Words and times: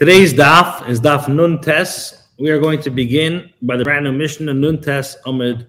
Today's 0.00 0.32
daf 0.32 0.88
is 0.88 0.98
daf 0.98 1.28
Nun 1.28 1.60
Tes. 1.60 2.26
We 2.38 2.48
are 2.48 2.58
going 2.58 2.80
to 2.80 2.88
begin 2.88 3.50
by 3.60 3.76
the 3.76 3.84
brand 3.84 4.06
new 4.06 4.12
Mishnah 4.12 4.54
Nun 4.54 4.80
Tes 4.80 5.14
Amid 5.26 5.66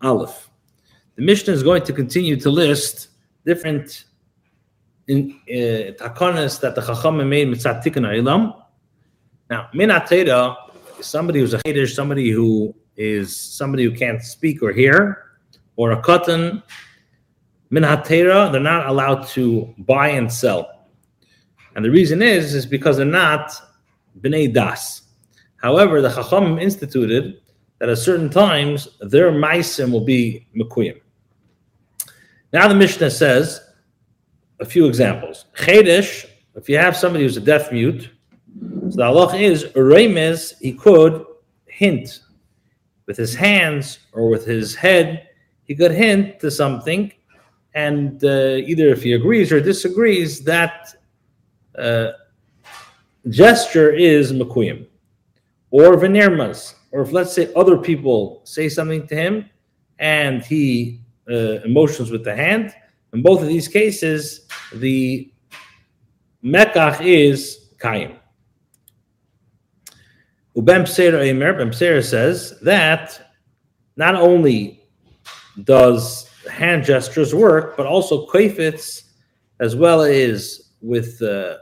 Aleph. 0.00 0.48
The 1.16 1.22
Mishnah 1.22 1.52
is 1.52 1.64
going 1.64 1.82
to 1.82 1.92
continue 1.92 2.36
to 2.36 2.48
list 2.48 3.08
different 3.44 4.04
in 5.08 5.32
uh, 5.50 5.98
that 5.98 6.72
the 6.76 6.80
Chacham 6.80 7.28
made 7.28 7.48
mitzat 7.48 7.82
tikkun 7.82 8.06
ilam. 8.06 8.54
Now, 9.50 9.68
minateda 9.74 10.54
is 11.00 11.06
somebody 11.06 11.40
who's 11.40 11.52
a 11.52 11.58
chedish, 11.58 11.92
somebody 11.92 12.30
who 12.30 12.72
is 12.96 13.36
somebody 13.36 13.82
who 13.82 13.90
can't 13.90 14.22
speak 14.22 14.62
or 14.62 14.72
hear, 14.72 15.32
or 15.74 15.90
a 15.90 16.00
katan. 16.00 16.62
Min 17.70 17.82
they're 17.82 18.60
not 18.60 18.86
allowed 18.86 19.26
to 19.30 19.74
buy 19.76 20.10
and 20.10 20.32
sell. 20.32 20.86
And 21.74 21.84
the 21.84 21.90
reason 21.90 22.22
is, 22.22 22.54
is 22.54 22.64
because 22.64 22.98
they're 22.98 23.06
not 23.06 23.50
b'nei 24.20 24.52
das. 24.52 25.02
However, 25.56 26.00
the 26.00 26.10
Chacham 26.10 26.58
instituted 26.58 27.40
that 27.78 27.88
at 27.88 27.98
certain 27.98 28.30
times 28.30 28.88
their 29.00 29.32
maisim 29.32 29.90
will 29.90 30.04
be 30.04 30.46
mekuyim. 30.56 31.00
Now 32.52 32.68
the 32.68 32.74
Mishnah 32.74 33.10
says 33.10 33.60
a 34.60 34.64
few 34.64 34.86
examples. 34.86 35.46
Chedesh, 35.56 36.26
if 36.54 36.68
you 36.68 36.78
have 36.78 36.96
somebody 36.96 37.24
who's 37.24 37.36
a 37.36 37.40
deaf 37.40 37.72
mute, 37.72 38.10
so 38.90 38.96
the 38.96 39.02
halach 39.02 39.40
is 39.40 39.64
remes, 39.74 40.54
he 40.60 40.72
could 40.72 41.24
hint 41.66 42.20
with 43.06 43.16
his 43.16 43.34
hands 43.34 43.98
or 44.12 44.28
with 44.28 44.44
his 44.44 44.74
head, 44.74 45.28
he 45.64 45.74
could 45.74 45.90
hint 45.90 46.38
to 46.40 46.50
something, 46.50 47.12
and 47.74 48.22
uh, 48.24 48.56
either 48.70 48.88
if 48.88 49.02
he 49.02 49.14
agrees 49.14 49.50
or 49.50 49.60
disagrees, 49.60 50.44
that 50.44 50.94
uh, 51.78 52.12
gesture 53.28 53.90
is 53.90 54.32
makuyim 54.32 54.86
or 55.70 55.96
venermas, 55.96 56.74
or 56.90 57.02
if 57.02 57.12
let's 57.12 57.32
say 57.32 57.52
other 57.54 57.78
people 57.78 58.42
say 58.44 58.68
something 58.68 59.06
to 59.06 59.14
him 59.14 59.48
and 59.98 60.42
he 60.44 61.00
uh, 61.30 61.60
emotions 61.64 62.10
with 62.10 62.24
the 62.24 62.34
hand. 62.34 62.74
In 63.12 63.22
both 63.22 63.42
of 63.42 63.48
these 63.48 63.68
cases, 63.68 64.48
the 64.74 65.32
mekach 66.44 67.04
is 67.04 67.70
kayim. 67.78 68.16
Ubem 70.56 70.82
Psera 70.82 72.04
says 72.04 72.58
that 72.60 73.32
not 73.96 74.14
only 74.14 74.84
does 75.64 76.28
hand 76.50 76.84
gestures 76.84 77.34
work, 77.34 77.76
but 77.76 77.86
also 77.86 78.26
kafits 78.26 79.04
as 79.60 79.76
well 79.76 80.02
as 80.02 80.72
with 80.80 81.22
uh, 81.22 81.56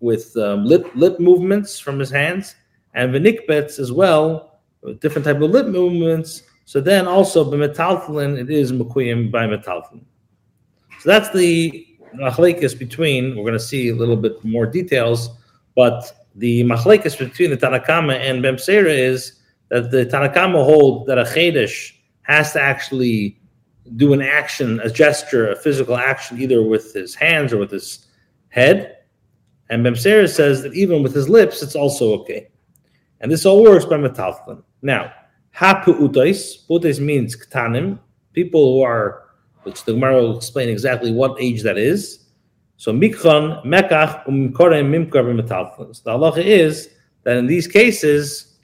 with 0.00 0.36
um, 0.36 0.64
lip 0.64 0.90
lip 0.94 1.18
movements 1.20 1.78
from 1.78 1.98
his 1.98 2.10
hands 2.10 2.54
and 2.94 3.12
vinikbets 3.14 3.78
as 3.78 3.92
well, 3.92 4.60
different 5.00 5.24
type 5.24 5.40
of 5.40 5.50
lip 5.50 5.66
movements. 5.66 6.42
So 6.64 6.80
then 6.80 7.06
also 7.06 7.48
by 7.48 7.56
metalthalin, 7.56 8.38
it 8.38 8.50
is 8.50 8.72
mukuyim 8.72 9.30
by 9.30 9.46
metalthalin. 9.46 10.04
So 11.00 11.10
that's 11.10 11.32
the 11.32 11.86
machlekes 12.14 12.76
between. 12.78 13.36
We're 13.36 13.42
going 13.42 13.52
to 13.52 13.60
see 13.60 13.90
a 13.90 13.94
little 13.94 14.16
bit 14.16 14.42
more 14.44 14.66
details, 14.66 15.30
but 15.74 16.26
the 16.34 16.64
machlekes 16.64 17.18
between 17.18 17.50
the 17.50 17.56
Tanakama 17.56 18.18
and 18.18 18.42
Bemsera 18.42 18.88
is 18.88 19.40
that 19.68 19.90
the 19.90 20.06
Tanakama 20.06 20.64
hold 20.64 21.06
that 21.06 21.18
a 21.18 21.24
chedesh 21.24 21.92
has 22.22 22.52
to 22.52 22.60
actually 22.60 23.38
do 23.96 24.12
an 24.12 24.20
action, 24.20 24.80
a 24.80 24.90
gesture, 24.90 25.50
a 25.50 25.56
physical 25.56 25.96
action, 25.96 26.40
either 26.40 26.62
with 26.62 26.92
his 26.92 27.14
hands 27.14 27.52
or 27.52 27.58
with 27.58 27.70
his 27.70 28.06
head. 28.48 28.95
And 29.70 29.84
Bemsera 29.84 30.28
says 30.28 30.62
that 30.62 30.74
even 30.74 31.02
with 31.02 31.14
his 31.14 31.28
lips, 31.28 31.62
it's 31.62 31.74
also 31.74 32.12
okay. 32.20 32.48
And 33.20 33.30
this 33.30 33.46
all 33.46 33.62
works 33.62 33.84
by 33.84 33.96
metalthalin. 33.96 34.62
Now, 34.82 35.12
hapu 35.50 35.94
utais, 35.94 36.66
utais 36.68 37.00
means 37.00 37.36
ktanim, 37.36 37.98
people 38.32 38.74
who 38.74 38.82
are, 38.82 39.24
which 39.62 39.84
the 39.84 39.92
Gemara 39.94 40.22
will 40.22 40.36
explain 40.36 40.68
exactly 40.68 41.12
what 41.12 41.40
age 41.40 41.62
that 41.62 41.78
is. 41.78 42.26
So 42.76 42.92
mikron, 42.92 43.64
mekach, 43.64 44.26
umkorem, 44.26 44.90
mimkar, 44.90 45.40
metalthalin. 45.40 46.02
The 46.02 46.10
halacha 46.10 46.44
is 46.44 46.90
that 47.24 47.36
in 47.38 47.46
these 47.46 47.66
cases, 47.66 48.58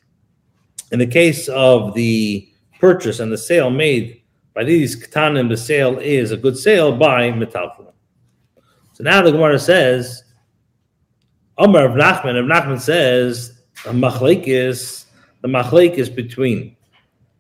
in 0.93 0.99
the 0.99 1.07
case 1.07 1.49
of 1.49 1.95
the 1.95 2.49
purchase 2.79 3.21
and 3.21 3.33
the 3.33 3.39
sale 3.39 3.71
made 3.71 4.23
by 4.55 4.63
these 4.63 4.95
ktanim, 5.03 5.49
the 5.49 5.57
sale 5.57 5.99
is 5.99 6.31
a 6.31 6.37
good 6.37 6.59
sale 6.59 6.95
by 6.95 7.31
metalthalin. 7.31 7.93
So 8.93 9.03
now 9.03 9.23
the 9.23 9.33
Gemara 9.33 9.59
says, 9.59 10.23
Omar 11.59 11.85
of 11.85 11.93
Nachman, 11.93 12.39
of 12.39 12.47
Nachman 12.47 12.81
says, 12.81 13.59
a 13.85 13.91
machlekes, 13.91 15.05
the 15.43 15.49
machlekes 15.49 16.15
between 16.15 16.77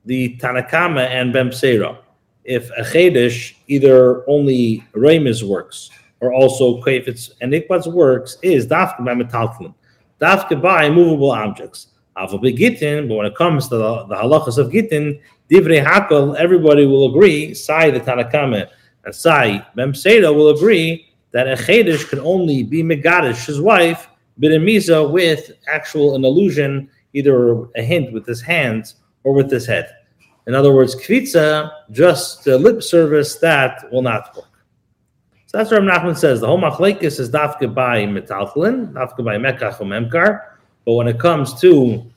the 0.04 0.36
Tanakama 0.36 1.06
and 1.08 1.32
Bemsera. 1.34 1.96
If 2.44 2.70
a 2.72 2.82
chedesh 2.82 3.54
either 3.68 4.28
only 4.28 4.84
Remes 4.94 5.42
works 5.42 5.90
or 6.20 6.32
also 6.32 6.82
if 6.84 7.08
it's 7.08 7.30
and 7.40 7.52
Ikbat's 7.52 7.86
works 7.86 8.38
is 8.42 8.66
dafka 8.66 9.04
by 9.04 9.14
metaltalin, 9.14 9.74
dafka 10.20 10.60
by 10.60 10.90
movable 10.90 11.30
objects. 11.30 11.88
Ava 12.18 12.36
gittin, 12.38 13.08
but 13.08 13.14
when 13.14 13.26
it 13.26 13.34
comes 13.34 13.68
to 13.68 13.76
the, 13.76 14.04
the 14.04 14.14
halachas 14.14 14.58
of 14.58 14.70
gittin, 14.70 15.18
divrei 15.50 15.82
hakol, 15.82 16.36
everybody 16.36 16.84
will 16.84 17.08
agree. 17.08 17.54
Sai 17.54 17.90
the 17.90 18.00
Tanakama 18.00 18.68
and 19.04 19.14
Sai 19.14 19.66
Bemsera 19.76 20.34
will 20.34 20.50
agree 20.50 21.11
that 21.32 21.48
a 21.48 21.54
chedesh 21.54 22.08
can 22.08 22.20
only 22.20 22.62
be 22.62 22.82
megadish 22.82 23.46
his 23.46 23.60
wife 23.60 24.08
bidemiza 24.40 25.10
with 25.10 25.52
actual 25.68 26.14
an 26.14 26.24
illusion, 26.24 26.88
either 27.12 27.64
a 27.76 27.82
hint 27.82 28.12
with 28.12 28.26
his 28.26 28.40
hands 28.40 28.96
or 29.24 29.34
with 29.34 29.50
his 29.50 29.66
head. 29.66 29.88
In 30.46 30.54
other 30.54 30.72
words, 30.72 30.96
kvitza, 30.96 31.70
just 31.90 32.46
lip 32.46 32.82
service, 32.82 33.36
that 33.36 33.84
will 33.92 34.02
not 34.02 34.34
work. 34.36 34.46
So 35.46 35.58
that's 35.58 35.70
what 35.70 35.84
Rav 35.84 36.02
Nachman 36.02 36.16
says. 36.16 36.40
The 36.40 36.46
whole 36.46 36.58
machlekes 36.58 37.20
is 37.20 37.30
dafke 37.30 37.72
by 37.72 38.04
metalchlin, 38.06 38.92
dafke 38.92 39.24
by 39.24 39.36
mekach 39.36 39.78
memkar. 39.78 40.40
But 40.84 40.94
when 40.94 41.06
it 41.06 41.20
comes 41.20 41.60
to 41.60 42.10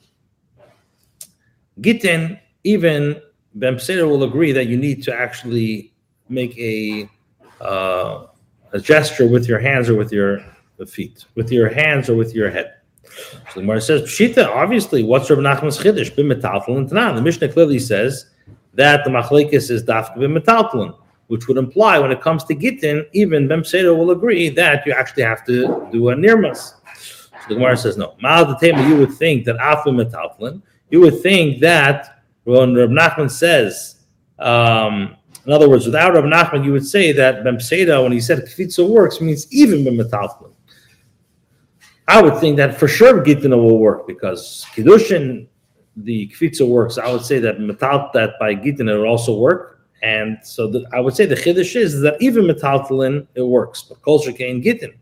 gittin, 1.80 2.40
even 2.64 3.20
Ben 3.54 3.78
will 3.88 4.24
agree 4.24 4.52
that 4.52 4.66
you 4.66 4.76
need 4.76 5.02
to 5.04 5.14
actually 5.14 5.92
make 6.28 6.58
a 6.58 7.08
uh, 7.60 8.26
a 8.72 8.80
gesture 8.80 9.28
with 9.28 9.48
your 9.48 9.58
hands 9.58 9.88
or 9.88 9.96
with 9.96 10.12
your 10.12 10.40
feet, 10.86 11.24
with 11.34 11.50
your 11.50 11.68
hands 11.68 12.08
or 12.08 12.16
with 12.16 12.34
your 12.34 12.50
head. 12.50 12.74
So 13.04 13.38
the 13.54 13.60
Gemara 13.60 13.80
says, 13.80 14.02
Pshita, 14.02 14.46
obviously, 14.46 15.02
what's 15.02 15.30
Rabbi 15.30 15.42
Nachman's 15.42 15.78
Chiddush? 15.78 16.14
B'metaltalin 16.14 16.90
Tanan. 16.90 17.14
The 17.14 17.22
Mishnah 17.22 17.48
clearly 17.48 17.78
says 17.78 18.26
that 18.74 19.04
the 19.04 19.10
machlekes 19.10 19.70
is 19.70 19.84
dafka 19.84 20.16
b'metaltalin, 20.18 20.96
which 21.28 21.48
would 21.48 21.56
imply 21.56 21.98
when 21.98 22.12
it 22.12 22.20
comes 22.20 22.44
to 22.44 22.54
Gittin, 22.54 23.06
even 23.12 23.48
Bemsedo 23.48 23.96
will 23.96 24.10
agree 24.10 24.50
that 24.50 24.84
you 24.84 24.92
actually 24.92 25.22
have 25.22 25.44
to 25.46 25.88
do 25.90 26.10
a 26.10 26.14
nirmas. 26.14 26.74
So 26.94 27.48
the 27.48 27.54
Gemara 27.54 27.76
says, 27.76 27.96
no. 27.96 28.14
Mal 28.20 28.58
you 28.62 28.96
would 28.96 29.14
think 29.14 29.44
that 29.46 29.56
afu 29.56 29.86
metaltalin, 29.86 30.60
you 30.90 31.00
would 31.00 31.20
think 31.20 31.60
that 31.60 32.22
when 32.44 32.74
Rabbi 32.74 32.92
Nachman 32.92 33.30
says, 33.30 33.96
um, 34.38 35.16
in 35.46 35.52
other 35.52 35.68
words, 35.68 35.86
without 35.86 36.14
Rabbi 36.14 36.26
Nachman, 36.26 36.64
you 36.64 36.72
would 36.72 36.86
say 36.86 37.12
that 37.12 37.44
Bemseda, 37.44 38.02
when 38.02 38.12
he 38.12 38.20
said 38.20 38.40
Kvitza 38.46 38.88
works, 38.88 39.20
means 39.20 39.46
even 39.52 39.84
B'metaltalin. 39.84 40.52
I 42.08 42.20
would 42.20 42.38
think 42.38 42.56
that 42.56 42.78
for 42.78 42.88
sure 42.88 43.24
Gittina 43.24 43.56
will 43.56 43.78
work 43.78 44.06
because 44.06 44.66
Kiddushin, 44.74 45.46
the 45.96 46.28
Kvitza 46.28 46.66
works. 46.66 46.98
I 46.98 47.12
would 47.12 47.24
say 47.24 47.38
that 47.38 47.60
metal 47.60 48.10
that 48.14 48.34
by 48.40 48.54
Gittina 48.54 48.98
will 48.98 49.08
also 49.08 49.38
work. 49.38 49.86
And 50.02 50.38
so 50.42 50.68
the, 50.68 50.84
I 50.92 51.00
would 51.00 51.14
say 51.14 51.26
the 51.26 51.34
Chiddush 51.34 51.74
is 51.74 52.00
that 52.02 52.20
even 52.20 52.44
metaltalin 52.44 53.26
it 53.34 53.42
works, 53.42 53.82
but 53.82 54.02
culture 54.02 54.32
can 54.32 54.60
Gittin. 54.62 54.94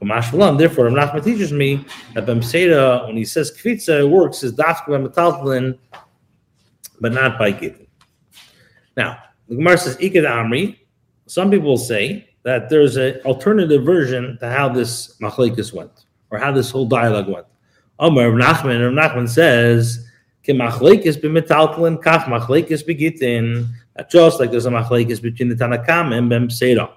Therefore, 0.00 0.90
Rav 0.90 1.10
Nachman 1.10 1.24
teaches 1.24 1.52
me 1.52 1.84
that 2.14 2.26
Bemseda, 2.26 3.06
when 3.06 3.16
he 3.16 3.24
says 3.24 3.56
Kvitza, 3.56 4.00
it 4.00 4.08
works, 4.08 4.42
is 4.42 4.52
dafka 4.52 4.88
by 4.88 4.98
metaltalin, 4.98 5.78
but 7.00 7.12
not 7.12 7.38
by 7.38 7.52
Gittin. 7.52 7.86
Now, 8.96 9.18
the 9.48 9.56
Gemara 9.56 9.78
says 9.78 9.96
Ikad 9.98 10.24
Amri. 10.24 10.78
Some 11.26 11.50
people 11.50 11.76
say 11.76 12.28
that 12.42 12.68
there's 12.68 12.96
an 12.96 13.20
alternative 13.24 13.84
version 13.84 14.36
to 14.40 14.48
how 14.48 14.68
this 14.68 15.16
machlekes 15.18 15.72
went 15.72 16.06
or 16.30 16.38
how 16.38 16.52
this 16.52 16.70
whole 16.70 16.86
dialogue 16.86 17.28
went. 17.28 17.46
Omer 17.98 18.30
Rav 18.30 18.40
Nachman, 18.40 18.96
Rav 18.96 19.12
Nachman 19.12 19.28
says, 19.28 20.08
"Ke 20.42 20.48
machlekes 20.48 21.20
b'metaltalin 21.20 22.02
kach 22.02 22.24
machlekes 22.24 22.84
begitin." 22.84 23.68
Just 24.10 24.40
like 24.40 24.50
there's 24.50 24.66
a 24.66 24.70
machlekes 24.70 25.20
between 25.20 25.48
the 25.50 25.54
Tanakam 25.54 26.16
and 26.16 26.28
Bem 26.28 26.48
Seda. 26.48 26.90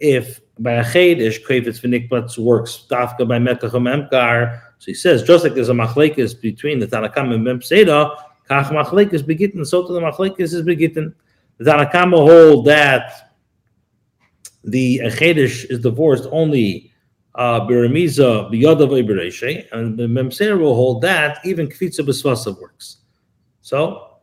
If 0.00 0.40
by 0.58 0.72
a 0.72 0.84
chedesh 0.84 1.42
krevetz 1.44 1.80
v'nikbatz 1.80 2.36
works 2.36 2.84
dafka 2.90 3.26
by 3.26 3.38
mekach 3.38 3.70
memkar, 3.70 4.60
so 4.78 4.86
he 4.86 4.94
says 4.94 5.22
just 5.22 5.44
like 5.44 5.54
there's 5.54 5.68
a 5.68 5.72
machlekes 5.72 6.38
between 6.38 6.80
the 6.80 6.86
Tanakam 6.86 7.32
and 7.32 7.44
Bem 7.44 7.60
Seda, 7.60 8.16
kach 8.50 8.66
machlekes 8.66 9.22
begitin. 9.22 9.64
So 9.64 9.86
to 9.86 9.92
the 9.92 10.00
machlekes 10.00 10.40
is 10.40 10.62
begitin. 10.62 11.14
The 11.60 11.72
Tanakama 11.72 12.16
hold 12.16 12.64
that 12.68 13.34
the 14.64 15.00
chedesh 15.04 15.70
is 15.70 15.80
divorced 15.80 16.26
only 16.32 16.90
uh, 17.34 17.60
Biramiza 17.60 18.50
biyadav 18.50 18.88
ibereshe, 18.88 19.66
and 19.72 19.98
the 19.98 20.04
Memser 20.04 20.58
will 20.58 20.74
hold 20.74 21.02
that 21.02 21.38
even 21.44 21.68
kvitza 21.68 22.00
b'svasav 22.00 22.58
works. 22.58 22.98
So, 23.60 24.20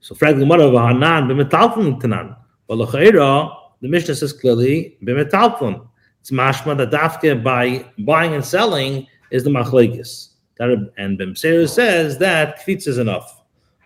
so 0.00 0.16
frag 0.16 0.40
Gemara 0.40 0.64
v'hanan 0.64 1.28
b'metalfun 1.30 2.02
tanan. 2.02 2.36
But 2.66 2.78
l'chayra, 2.78 3.54
the 3.80 3.88
Mishnah 3.88 4.16
says 4.16 4.32
clearly 4.32 4.98
b'metalfun. 5.04 5.86
It's 6.20 6.32
mashma 6.32 6.76
that 6.76 6.90
dafke 6.90 7.40
by 7.40 7.88
buying 8.00 8.34
and 8.34 8.44
selling 8.44 9.06
is 9.30 9.44
the 9.44 9.50
machlekes. 9.50 10.30
And 10.58 11.18
Bimser 11.20 11.68
says 11.68 12.18
that 12.18 12.58
kvitz 12.58 12.88
is 12.88 12.98
enough. 12.98 13.39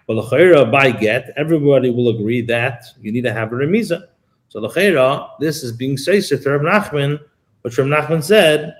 But 0.06 0.16
l'chayra 0.16 0.70
by 0.70 0.90
get, 0.90 1.32
everybody 1.36 1.90
will 1.90 2.08
agree 2.10 2.42
that 2.42 2.84
you 3.00 3.12
need 3.12 3.24
to 3.24 3.32
have 3.32 3.52
a 3.52 3.56
remiza. 3.56 4.08
So 4.48 4.60
l'chayra, 4.60 5.30
this 5.40 5.62
is 5.62 5.72
being 5.72 5.96
said 5.96 6.22
to 6.24 6.50
Rav 6.50 6.60
Nachman, 6.60 7.18
which 7.62 7.78
Rav 7.78 7.86
Nachman 7.86 8.22
said 8.22 8.74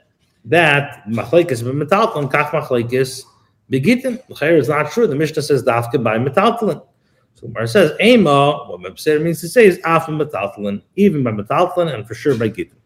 that 0.44 1.04
machlekes 1.08 1.62
b'metaltalin 1.62 2.30
kach 2.30 2.50
machlekes 2.50 3.22
begitin. 3.70 4.22
L'chayra 4.28 4.58
is 4.58 4.68
not 4.68 4.90
true. 4.90 5.06
The 5.06 5.14
Mishnah 5.14 5.42
says 5.42 5.62
dafke 5.62 6.02
by 6.02 6.18
metaltalin. 6.18 6.84
So 7.34 7.48
Mar 7.48 7.66
says 7.66 7.92
ema. 8.00 8.66
What 8.68 8.80
Mepser 8.80 9.22
means 9.22 9.40
to 9.40 9.48
say 9.48 9.66
is 9.66 9.78
af 9.84 10.06
metaltalin, 10.06 10.82
even 10.96 11.22
by 11.22 11.30
metaltalin, 11.32 11.92
and 11.94 12.06
for 12.06 12.14
sure 12.14 12.36
by 12.36 12.50
gitin. 12.50 12.76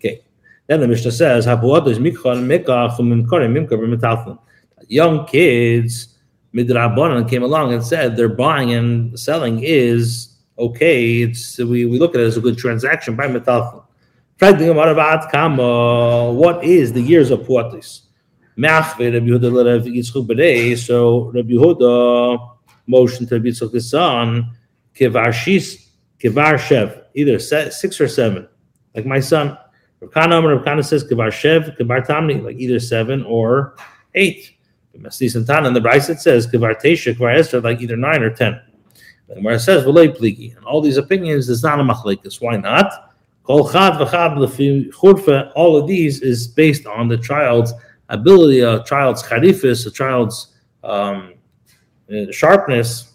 Okay. 0.00 0.22
Then 0.66 0.80
the 0.80 0.88
Mishnah 0.88 1.12
says 1.12 1.46
hapuad 1.46 1.86
is 1.88 1.98
mikcha 1.98 2.34
mikach 2.42 2.96
umimkore 2.96 3.48
mimka 3.48 3.70
b'metaltalin 3.70 4.38
young 4.88 5.26
kids, 5.26 6.13
midrabanan 6.54 7.28
came 7.28 7.42
along 7.42 7.72
and 7.72 7.84
said 7.84 8.16
they're 8.16 8.28
buying 8.28 8.72
and 8.72 9.18
selling 9.18 9.60
is 9.62 10.36
okay. 10.58 11.22
It's 11.22 11.58
we, 11.58 11.86
we 11.86 11.98
look 11.98 12.14
at 12.14 12.20
it 12.20 12.24
as 12.24 12.36
a 12.36 12.40
good 12.40 12.56
transaction 12.56 13.16
by 13.16 13.26
metalfin. 13.26 13.82
What 14.40 14.60
is 16.64 16.92
the 16.92 17.00
years 17.00 17.30
of 17.30 17.40
Puatis? 17.40 18.00
So 18.56 18.62
Rabbi 21.32 21.50
Yehuda 21.50 22.50
motion 22.86 23.26
to 23.26 23.34
Rabbi 23.34 23.48
Yitzchak's 23.48 23.90
son, 23.90 24.50
Kivar 24.94 25.28
Shis, 25.28 25.88
Kivar 26.18 26.58
Shev, 26.58 27.02
either 27.14 27.38
six 27.38 28.00
or 28.00 28.08
seven, 28.08 28.48
like 28.94 29.06
my 29.06 29.20
son. 29.20 29.58
Rav 30.00 30.64
Kana 30.64 30.82
says 30.82 31.04
Kivar 31.04 31.28
Shev, 31.28 31.78
Kivar 31.78 32.06
Tamni, 32.06 32.42
like 32.42 32.56
either 32.56 32.78
seven 32.78 33.24
or 33.24 33.76
eight. 34.14 34.53
Santana 35.10 35.66
and 35.66 35.76
the 35.76 35.80
Bryce 35.80 36.08
it 36.08 36.20
says 36.20 36.46
Kvar 36.46 36.74
Tesha, 36.80 37.14
Kvar 37.14 37.38
Esther, 37.38 37.60
like 37.60 37.80
either 37.80 37.96
nine 37.96 38.22
or 38.22 38.30
ten. 38.30 38.60
And 39.28 39.44
where 39.44 39.54
it 39.54 39.60
says 39.60 39.84
Pligi, 39.84 40.56
and 40.56 40.64
all 40.64 40.80
these 40.80 40.96
opinions 40.96 41.48
is 41.48 41.62
not 41.62 41.80
a 41.80 41.82
machlekes. 41.82 42.40
Why 42.40 42.56
not? 42.56 43.12
All 43.46 43.66
of 45.76 45.86
these 45.86 46.22
is 46.22 46.46
based 46.48 46.86
on 46.86 47.08
the 47.08 47.18
child's 47.18 47.72
ability, 48.08 48.60
a 48.60 48.82
child's 48.84 49.22
charifis, 49.22 49.86
a 49.86 49.90
child's 49.90 50.54
um, 50.82 51.34
uh, 52.10 52.30
sharpness, 52.30 53.12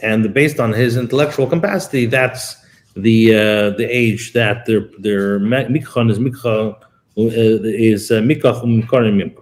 and 0.00 0.32
based 0.34 0.60
on 0.60 0.72
his 0.72 0.96
intellectual 0.96 1.46
capacity. 1.46 2.06
That's 2.06 2.56
the 2.96 3.34
uh, 3.34 3.70
the 3.70 3.86
age 3.90 4.32
that 4.34 4.66
their 4.66 4.88
their 4.98 5.40
mikchon 5.40 6.10
is 6.10 6.18
mikcha 6.18 6.74
uh, 6.74 6.80
is 7.16 8.10
uh, 8.10 8.20
mikach 8.20 8.62
umkarim 8.62 9.36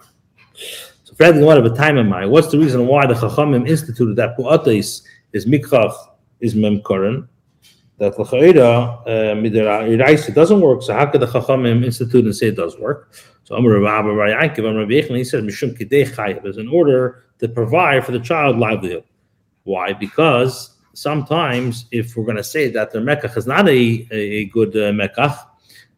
Fred 1.23 1.37
the 1.37 1.49
of 1.49 1.65
a 1.65 1.71
time 1.77 1.99
in 1.99 2.09
mind. 2.09 2.33
What's 2.33 2.49
the 2.49 2.59
reason 2.59 2.85
why 2.89 3.07
the 3.07 3.15
Chachamim 3.15 3.69
instituted 3.69 4.17
that 4.17 4.37
pu'atais 4.37 5.03
is 5.33 5.47
mikchach 5.47 5.95
is 6.41 6.57
memkoren? 6.57 7.29
That 7.99 8.19
l'chayda 8.19 9.03
uh, 9.03 9.07
midiraisa 9.37 10.35
doesn't 10.35 10.61
work. 10.61 10.83
So 10.83 10.95
how 10.95 11.07
could 11.07 11.21
the 11.21 11.29
Chachamim 11.29 11.85
institute 11.85 12.25
and 12.25 12.35
say 12.35 12.49
it 12.49 12.57
does 12.57 12.77
work? 12.77 13.15
So 13.45 13.55
Amar 13.55 13.79
Rabbi 13.79 14.33
Yankiv, 14.33 14.69
Amar 14.69 14.81
Rabbi 14.81 15.01
he 15.19 15.23
said 15.23 15.45
mishum 15.45 15.79
kidei 15.79 16.45
is 16.45 16.57
in 16.59 16.67
order 16.67 17.27
to 17.39 17.47
provide 17.47 18.05
for 18.05 18.11
the 18.11 18.19
child 18.19 18.59
livelihood. 18.59 19.05
Why? 19.63 19.93
Because 19.93 20.77
sometimes 20.93 21.87
if 21.93 22.17
we're 22.17 22.25
going 22.25 22.37
to 22.37 22.43
say 22.43 22.69
that 22.73 22.91
the 22.91 22.99
mekach 22.99 23.37
is 23.37 23.47
not 23.47 23.69
a, 23.69 24.09
a, 24.11 24.17
a 24.17 24.45
good 24.47 24.75
uh, 24.75 24.91
mekach, 24.91 25.39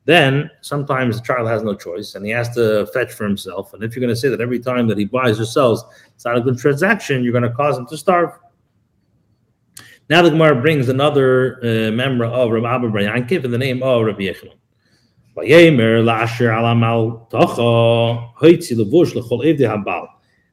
then 0.05 0.51
sometimes 0.61 1.19
the 1.19 1.27
child 1.27 1.49
has 1.49 1.63
no 1.63 1.75
choice 1.75 2.15
and 2.15 2.25
he 2.27 2.31
has 2.33 2.55
to 2.55 2.87
fetch 2.93 3.13
for 3.13 3.25
himself. 3.25 3.73
And 3.73 3.83
if 3.83 3.95
you're 3.95 4.01
going 4.01 4.15
to 4.15 4.21
say 4.21 4.29
that 4.29 4.41
every 4.41 4.61
time 4.61 4.87
that 4.89 4.99
he 4.99 5.07
buys 5.07 5.41
or 5.41 5.47
sells, 5.47 5.85
it's 6.15 6.25
not 6.25 6.37
a 6.37 6.41
good 6.41 6.59
transaction, 6.59 7.25
you're 7.25 7.33
going 7.33 7.43
to 7.43 7.51
cause 7.51 7.79
him 7.79 7.87
to 7.87 7.97
starve. 7.97 8.31
Now 10.11 10.21
the 10.21 10.29
Gemara 10.31 10.61
brings 10.61 10.91
another 10.91 11.59
uh, 11.63 11.91
member 11.91 12.27
of 12.27 12.51
Rabbi 12.51 12.75
Abba 12.75 12.89
Yankiv 12.89 13.45
in 13.45 13.51
the 13.51 13.59
name 13.59 13.83
of 13.83 14.05
Rabbi 14.05 14.25
Yechon. 14.25 14.53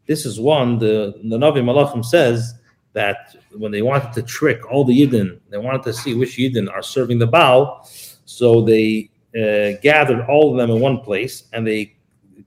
This 0.07 0.25
is 0.25 0.39
one, 0.39 0.80
the, 0.80 1.13
the 1.24 1.38
Navi 1.38 1.62
Malachim 1.62 2.03
says 2.03 2.56
that 2.94 3.36
when 3.56 3.71
they 3.71 3.83
wanted 3.83 4.12
to 4.13 4.24
trick 4.24 4.71
all 4.71 4.83
the 4.83 5.00
Yidden, 5.00 5.39
they 5.50 5.59
wanted 5.59 5.83
to 5.83 5.94
see 5.94 6.15
which 6.15 6.38
Yidden 6.38 6.71
are 6.71 6.81
serving 6.81 7.19
the 7.19 7.27
Baal, 7.27 7.88
so 8.25 8.62
they 8.62 9.10
uh, 9.35 9.79
gathered 9.81 10.25
all 10.27 10.51
of 10.51 10.57
them 10.57 10.75
in 10.75 10.81
one 10.81 10.99
place, 10.99 11.43
and 11.53 11.65
they 11.65 11.95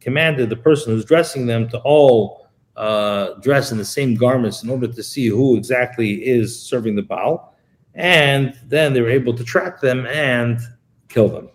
commanded 0.01 0.51
the 0.51 0.57
person 0.57 0.93
who's 0.93 1.05
dressing 1.05 1.47
them 1.47 1.69
to 1.69 1.79
all 1.79 2.47
uh, 2.77 3.35
dress 3.41 3.73
in 3.73 3.79
the 3.79 3.85
same 3.85 4.15
garments 4.15 4.63
in 4.63 4.71
order 4.71 4.89
to 4.89 5.03
see 5.03 5.27
who 5.27 5.57
exactly 5.57 6.27
is 6.27 6.61
serving 6.61 6.97
the 6.97 7.03
Baal. 7.03 7.55
And 7.95 8.59
then 8.67 8.93
they 8.93 9.01
were 9.01 9.11
able 9.11 9.35
to 9.35 9.45
track 9.45 9.81
them 9.81 10.07
and 10.07 10.59
kill 11.09 11.29
them. 11.29 11.51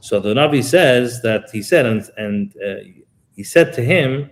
So 0.00 0.20
the 0.20 0.34
Navi 0.34 0.62
says 0.62 1.22
that 1.22 1.50
he 1.50 1.62
said, 1.62 1.86
and, 1.86 2.08
and 2.16 2.54
uh, 2.56 3.02
he 3.34 3.42
said 3.42 3.72
to 3.74 3.82
him, 3.82 4.30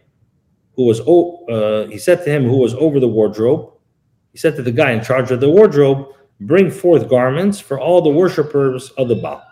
who 0.77 0.85
was 0.85 1.01
uh, 1.01 1.89
he 1.91 1.99
said 1.99 2.25
to 2.25 2.31
him 2.31 2.45
who 2.45 2.59
was 2.59 2.75
over 2.75 3.01
the 3.01 3.09
wardrobe, 3.09 3.73
he 4.33 4.39
said 4.39 4.57
to 4.57 4.63
the 4.63 4.73
guy 4.73 4.93
in 4.93 5.03
charge 5.03 5.31
of 5.31 5.41
the 5.41 5.51
wardrobe, 5.51 6.07
bring 6.41 6.71
forth 6.71 7.09
garments 7.09 7.59
for 7.59 7.79
all 7.79 8.01
the 8.01 8.11
worshippers 8.11 8.91
of 8.91 9.09
the 9.09 9.17
Baal. 9.17 9.43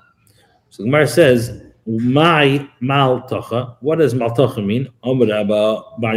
So 0.71 0.83
the 0.83 0.89
Gemara 0.89 1.09
says, 1.09 1.63
"My 1.87 2.69
maltacha." 2.83 3.77
What 3.81 3.99
does 3.99 4.15
maltacha 4.15 4.65
mean? 4.65 4.89
Omer 5.03 5.45
Bar 5.45 6.17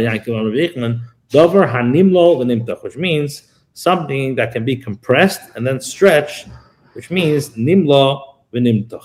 Dover 1.30 1.66
hanimlo 1.66 2.36
v'nimtach, 2.36 2.82
which 2.82 2.96
means 2.96 3.54
something 3.72 4.34
that 4.34 4.52
can 4.52 4.64
be 4.66 4.76
compressed 4.76 5.40
and 5.56 5.66
then 5.66 5.80
stretched, 5.80 6.48
which 6.92 7.10
means 7.10 7.50
nimlo 7.50 8.20
v'nimtach. 8.52 9.02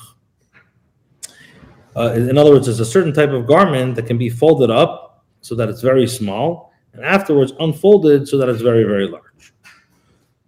Uh, 1.96 2.12
in 2.14 2.38
other 2.38 2.52
words, 2.52 2.66
there's 2.68 2.82
a 2.82 2.86
certain 2.86 3.14
type 3.14 3.32
of 3.32 3.48
garment 3.48 3.96
that 3.96 4.06
can 4.06 4.18
be 4.18 4.30
folded 4.30 4.70
up 4.70 5.26
so 5.42 5.56
that 5.56 5.70
it's 5.70 5.82
very 5.82 6.06
small, 6.06 6.72
and 6.94 7.04
afterwards 7.04 7.54
unfolded 7.60 8.28
so 8.28 8.38
that 8.38 8.50
it's 8.50 8.62
very, 8.62 8.84
very 8.84 9.08
large. 9.08 9.24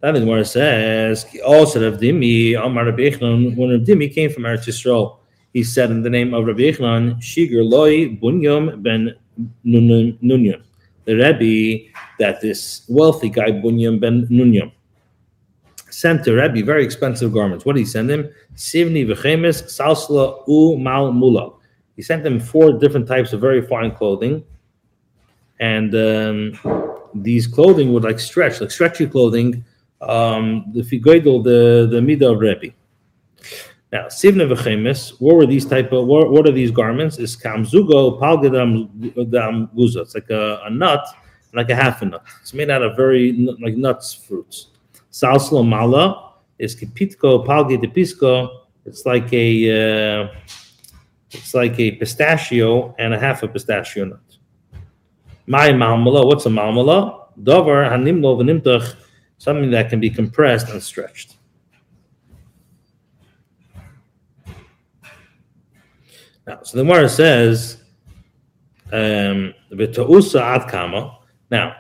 That 0.02 0.16
is 0.16 0.24
where 0.24 0.40
it 0.40 0.46
says, 0.46 1.26
also 1.46 1.92
Rav 1.92 2.00
Dimi, 2.00 2.56
Amar 2.56 2.86
Rabbi 2.86 3.18
when 3.18 3.72
Rav 3.72 3.82
Dimi 3.82 4.14
came 4.14 4.30
from 4.32 4.44
Eretz 4.44 4.66
Yisrael, 4.66 5.18
he 5.52 5.62
said 5.62 5.92
in 5.92 6.02
the 6.04 6.10
name 6.10 6.34
of 6.34 6.46
Rabbi 6.46 6.72
Yechon, 6.72 7.18
Shiger 7.18 7.70
Loi 7.70 8.08
Bunyam 8.08 8.82
ben 8.82 9.14
Nunyam. 9.66 10.62
The 11.04 11.16
Rebbe, 11.16 11.92
that 12.18 12.40
this 12.40 12.86
wealthy 12.88 13.30
guy, 13.30 13.52
Bunyam 13.52 14.00
ben 14.00 14.26
Nunyam, 14.28 14.72
sent 15.90 16.24
to 16.24 16.34
Rebbe 16.34 16.64
very 16.64 16.86
expensive 16.86 17.34
garments. 17.34 17.66
What 17.66 17.74
did 17.74 17.82
he 17.82 17.86
send 17.86 18.10
him? 18.10 18.30
Sivni 18.56 19.06
v'chemes 19.06 19.64
salsla 19.64 20.48
u 20.48 20.78
mal 20.78 21.12
mula. 21.12 21.52
He 21.98 22.04
sent 22.04 22.26
him 22.26 22.40
four 22.40 22.72
different 22.74 23.06
types 23.06 23.34
of 23.34 23.42
very 23.42 23.62
fine 23.62 23.94
clothing. 23.94 24.46
And 25.60 25.94
um, 25.94 27.10
these 27.14 27.48
clothing 27.48 27.92
would 27.92 28.04
like 28.06 28.20
stretch, 28.20 28.62
like 28.62 28.72
stretchy 28.72 29.06
clothing, 29.06 29.66
um, 30.02 30.66
the 30.74 30.82
figoidel, 30.82 31.44
the 31.44 31.88
the 31.90 32.00
midah 32.00 32.34
of 32.34 32.40
Rebbe. 32.40 32.74
Now, 33.92 34.06
sivne 34.06 34.48
v'chemes, 34.48 35.20
what 35.20 35.36
were 35.36 35.48
these 35.48 35.66
type 35.66 35.92
of 35.92 36.06
what, 36.06 36.30
what 36.32 36.48
are 36.48 36.52
these 36.52 36.70
garments? 36.70 37.18
Is 37.18 37.36
kamzugo 37.36 38.20
palgadam 38.20 38.88
guza. 39.76 40.02
It's 40.02 40.14
like 40.14 40.30
a, 40.30 40.62
a, 40.66 40.70
nut, 40.70 41.04
like 41.54 41.72
a 41.72 41.76
half 41.76 42.04
a 42.04 42.06
nut. 42.06 42.24
It's 42.42 42.54
made 42.54 42.70
out 42.70 42.84
of 42.84 42.96
very 42.96 43.34
like 43.60 43.76
nuts 43.76 44.14
fruits. 44.14 44.68
Salslo 45.12 45.68
mala 45.68 46.34
is 46.60 46.76
kipitko 46.76 47.48
palge 47.48 47.82
de 47.82 47.88
pisco. 47.88 48.68
It's 48.86 49.08
like 49.08 49.34
a 49.34 50.22
uh, 50.22 50.28
it's 51.32 51.56
like 51.56 51.80
a 51.80 51.92
pistachio 51.92 52.94
and 53.00 53.16
a 53.16 53.20
half 53.20 53.42
a 53.42 53.48
pistachio 53.48 54.06
nut. 54.06 54.20
My 55.48 55.70
malmala, 55.70 56.28
what's 56.28 56.46
a 56.46 56.50
malmala? 56.50 57.26
Dover 57.42 57.86
hanimlo 57.90 58.38
v'nimtach 58.38 58.96
something 59.40 59.72
that 59.72 59.90
can 59.90 60.00
be 60.00 60.12
compressed 60.12 60.70
and 60.70 60.84
stretched. 60.84 61.38
Now, 66.46 66.60
so 66.64 66.78
the 66.78 66.84
Gemara 66.84 67.10
says, 67.10 67.84
um, 68.92 69.54
now, 71.52 71.76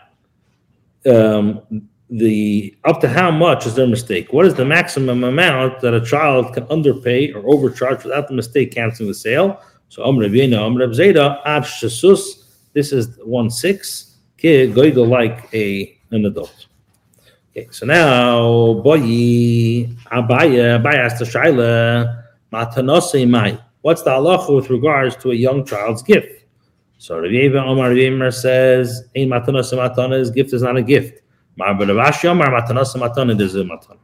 um, 1.06 1.88
the 2.10 2.76
up 2.86 3.02
to 3.02 3.08
how 3.08 3.30
much 3.30 3.68
is 3.68 3.76
their 3.76 3.88
mistake? 3.88 4.34
What 4.34 4.46
is 4.46 4.56
the 4.56 4.66
maximum 4.66 5.24
amount 5.24 5.80
that 5.82 5.94
a 5.94 6.02
child 6.04 6.54
can 6.54 6.64
underpay 6.64 7.32
or 7.34 7.44
overcharge 7.48 8.04
without 8.04 8.28
the 8.28 8.34
mistake 8.34 8.72
canceling 8.72 9.10
the 9.10 9.14
sale? 9.14 9.62
So 9.90 10.04
Om 10.04 10.18
Ravina, 10.18 10.60
Om 10.60 10.76
Rav 10.78 10.90
Zeda, 10.90 11.42
Ad 11.46 11.64
Shasus, 11.64 12.46
this 12.74 12.92
is 12.92 13.20
one 13.24 13.50
six, 13.50 14.18
kid 14.38 14.74
goigo 14.74 15.08
like 15.08 15.54
a 15.54 16.00
an 16.12 16.26
adult. 16.26 16.69
Okay, 17.52 17.68
so 17.72 17.86
now 17.88 18.74
boy 18.74 19.00
Abaya, 19.00 20.80
Abaya 20.80 21.06
asked 21.06 21.18
the 21.18 21.26
Shaila, 21.26 22.24
Matanose 22.54 23.28
Mai. 23.28 23.58
What's 23.82 24.04
the 24.04 24.12
halacha 24.12 24.56
with 24.56 24.70
regards 24.70 25.16
to 25.18 25.32
a 25.32 25.34
young 25.34 25.66
child's 25.66 26.04
gift? 26.04 26.46
So 27.00 27.18
Rav 27.18 27.32
Yeva 27.32 27.66
Omar 27.66 27.90
Rav 27.90 28.34
says, 28.36 29.08
Ein 29.16 29.30
Matanose 29.30 29.74
Matana, 29.74 30.20
his 30.20 30.30
gift 30.30 30.54
is 30.54 30.62
not 30.62 30.78
a 30.78 30.84
gift. 30.84 31.22
Mar 31.56 31.74
Barabashi 31.74 32.26
Omar 32.26 32.50
Matanose 32.50 32.96
Matana, 32.98 33.40
is 33.42 33.56
a 33.56 33.64
matana. 33.64 33.98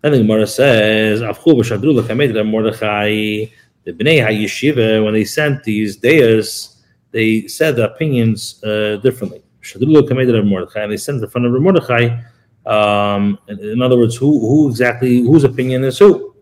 Then 0.00 0.12
the 0.12 0.18
Gemara 0.18 0.46
says, 0.46 1.20
Avchu 1.20 1.54
b'shadru 1.54 1.94
l'kamed 1.94 2.46
Mordechai, 2.46 3.46
the 3.84 3.92
Bnei 3.92 4.24
HaYeshiva, 4.24 5.04
when 5.04 5.14
they 5.14 5.24
sent 5.24 5.64
these 5.64 5.96
deis, 5.96 6.76
they 7.10 7.48
said 7.48 7.74
the 7.74 7.90
opinions 7.90 8.62
uh, 8.62 9.00
differently. 9.02 9.42
Shadru 9.62 10.02
l'kamed 10.02 10.46
Mordechai, 10.46 10.82
and 10.82 10.92
they 10.92 10.96
sent 10.96 11.22
in 11.22 11.28
front 11.28 11.46
of 11.46 11.60
Mordechai. 11.60 12.20
Um, 12.64 13.38
in, 13.48 13.82
other 13.82 13.98
words, 13.98 14.16
who 14.16 14.38
who 14.40 14.68
exactly 14.70 15.20
whose 15.20 15.44
opinion 15.44 15.84
is 15.84 15.98
who? 15.98 16.34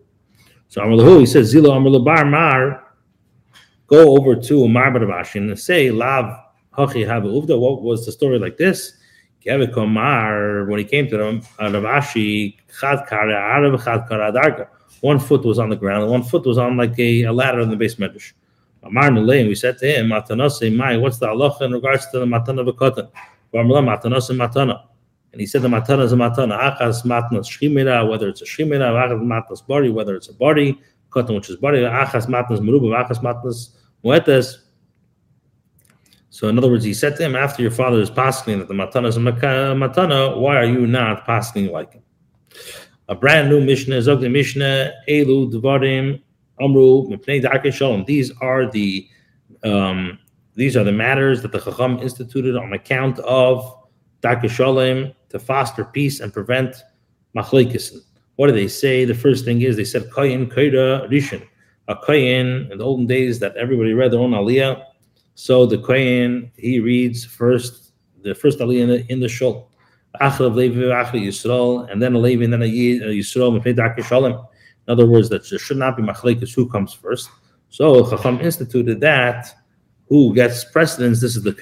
So 0.67 0.81
Amr 0.81 0.95
Lahu, 0.95 1.19
he 1.19 1.25
says, 1.25 1.53
Zilo 1.53 1.71
Amr 1.71 1.99
Bar 1.99 2.25
Mar, 2.25 2.83
go 3.87 4.17
over 4.17 4.35
to 4.35 4.67
Mar 4.67 4.91
Barabashi 4.91 5.37
and 5.37 5.59
say, 5.59 5.91
Lav 5.91 6.33
Hachi 6.77 7.05
Hava 7.05 7.27
Uvda. 7.27 7.59
What 7.59 7.81
was 7.81 8.05
the 8.05 8.11
story 8.11 8.39
like 8.39 8.57
this? 8.57 8.93
Mar, 9.45 10.65
when 10.65 10.79
he 10.79 10.85
came 10.85 11.09
to 11.09 11.17
them, 11.17 11.41
Ravashi, 11.59 12.55
one 15.01 15.19
foot 15.19 15.43
was 15.43 15.57
on 15.57 15.69
the 15.69 15.75
ground, 15.75 16.09
one 16.09 16.23
foot 16.23 16.45
was 16.45 16.57
on 16.59 16.77
like 16.77 16.97
a, 16.99 17.23
a 17.23 17.33
ladder 17.33 17.61
in 17.61 17.69
the 17.69 17.75
base 17.75 17.95
medrash. 17.95 18.33
Amar 18.83 19.07
and 19.07 19.27
we 19.27 19.55
said 19.55 19.77
to 19.79 19.99
him, 19.99 20.09
Matanase 20.09 20.75
Mai, 20.75 20.97
what's 20.97 21.17
the 21.17 21.27
Allah 21.27 21.55
in 21.61 21.71
regards 21.71 22.07
to 22.11 22.19
the 22.19 22.25
Matana 22.25 22.67
Vakatan? 22.67 23.09
Matanase 23.53 24.35
Matana. 24.35 24.83
And 25.31 25.39
he 25.39 25.47
said 25.47 25.61
the 25.61 25.69
Matana 25.69 26.03
is 26.03 26.11
a 26.11 26.15
Matana, 26.15 26.59
Achas 26.59 27.03
Matnas 27.03 27.47
Shchimera, 27.47 28.09
whether 28.09 28.27
it's 28.27 28.41
a 28.41 28.45
Shchimera, 28.45 28.91
Achas 28.91 29.21
Matnas 29.21 29.65
Bari, 29.65 29.89
whether 29.89 30.15
it's 30.15 30.27
a 30.27 30.33
Bari, 30.33 30.79
Katan, 31.09 31.35
which 31.35 31.49
is 31.49 31.55
Bari, 31.57 31.79
Achas 31.79 32.27
Matnas 32.27 32.59
Meruba, 32.59 33.07
Achas 33.07 33.21
Matnas 33.21 33.69
Muetes, 34.03 34.57
so, 36.33 36.47
in 36.47 36.57
other 36.57 36.69
words, 36.69 36.85
he 36.85 36.93
said 36.93 37.17
to 37.17 37.23
him, 37.23 37.35
after 37.35 37.61
your 37.61 37.71
father 37.71 37.99
is 37.99 38.09
passing 38.09 38.57
that 38.59 38.69
the 38.69 38.73
matana 38.73 39.07
is 39.07 39.17
a 39.17 39.19
matana, 39.19 40.37
why 40.37 40.55
are 40.55 40.65
you 40.65 40.87
not 40.87 41.25
passing 41.25 41.69
like 41.73 41.91
him? 41.91 42.03
A 43.09 43.15
brand 43.15 43.49
new 43.49 43.59
Mishnah, 43.59 43.97
Zogli 43.97 44.31
Mishnah, 44.31 44.93
Elu, 45.09 45.51
Devarim, 45.51 46.21
Amru, 46.61 47.09
Mipnei 47.09 47.73
Shalom. 47.73 48.05
These 48.05 48.31
are 48.39 48.65
the 48.71 49.09
um, 49.65 50.19
these 50.55 50.77
are 50.77 50.85
the 50.85 50.91
matters 50.93 51.41
that 51.41 51.51
the 51.51 51.59
Chacham 51.59 51.99
instituted 51.99 52.55
on 52.55 52.71
account 52.71 53.19
of 53.19 53.89
Darkei 54.21 54.49
Shalom 54.49 55.11
to 55.31 55.39
foster 55.39 55.83
peace 55.83 56.19
and 56.19 56.31
prevent 56.31 56.75
machlekes. 57.35 57.95
What 58.35 58.47
do 58.47 58.53
they 58.53 58.67
say? 58.67 59.05
The 59.05 59.15
first 59.15 59.45
thing 59.45 59.61
is 59.61 59.75
they 59.75 59.83
said 59.83 60.09
Kayin 60.09 60.51
Kaira 60.51 61.09
Rishon. 61.09 61.45
A 61.87 61.95
Kayin 61.95 62.71
in 62.71 62.77
the 62.77 62.83
olden 62.83 63.07
days 63.07 63.39
that 63.39 63.55
everybody 63.57 63.93
read 63.93 64.11
their 64.11 64.19
own 64.19 64.31
aliyah 64.31 64.85
so 65.35 65.65
the 65.65 65.77
Kohen 65.77 66.51
he 66.57 66.79
reads 66.79 67.25
first 67.25 67.93
the 68.21 68.35
first 68.35 68.59
aliyah 68.59 68.81
in 68.81 68.89
the, 68.89 69.11
in 69.11 69.19
the 69.19 69.27
shul, 69.27 69.71
Achel 70.21 70.53
Levi, 70.53 70.81
Achel 70.81 71.25
Yisrael, 71.25 71.91
and 71.91 71.99
then 71.99 72.13
a 72.13 72.19
Levi, 72.19 72.43
and 72.43 72.53
then 72.53 72.61
a 72.61 72.65
uh, 72.65 73.07
Yisrael, 73.07 74.47
In 74.87 74.91
other 74.91 75.07
words, 75.07 75.29
that 75.29 75.49
there 75.49 75.57
should 75.57 75.77
not 75.77 75.97
be 75.97 76.03
machlekes 76.03 76.53
who 76.53 76.69
comes 76.69 76.93
first. 76.93 77.29
So 77.69 78.07
Chacham 78.07 78.39
instituted 78.41 78.99
that 78.99 79.47
who 80.07 80.35
gets 80.35 80.63
precedence. 80.65 81.21
This 81.21 81.35
is 81.35 81.41
the 81.41 81.53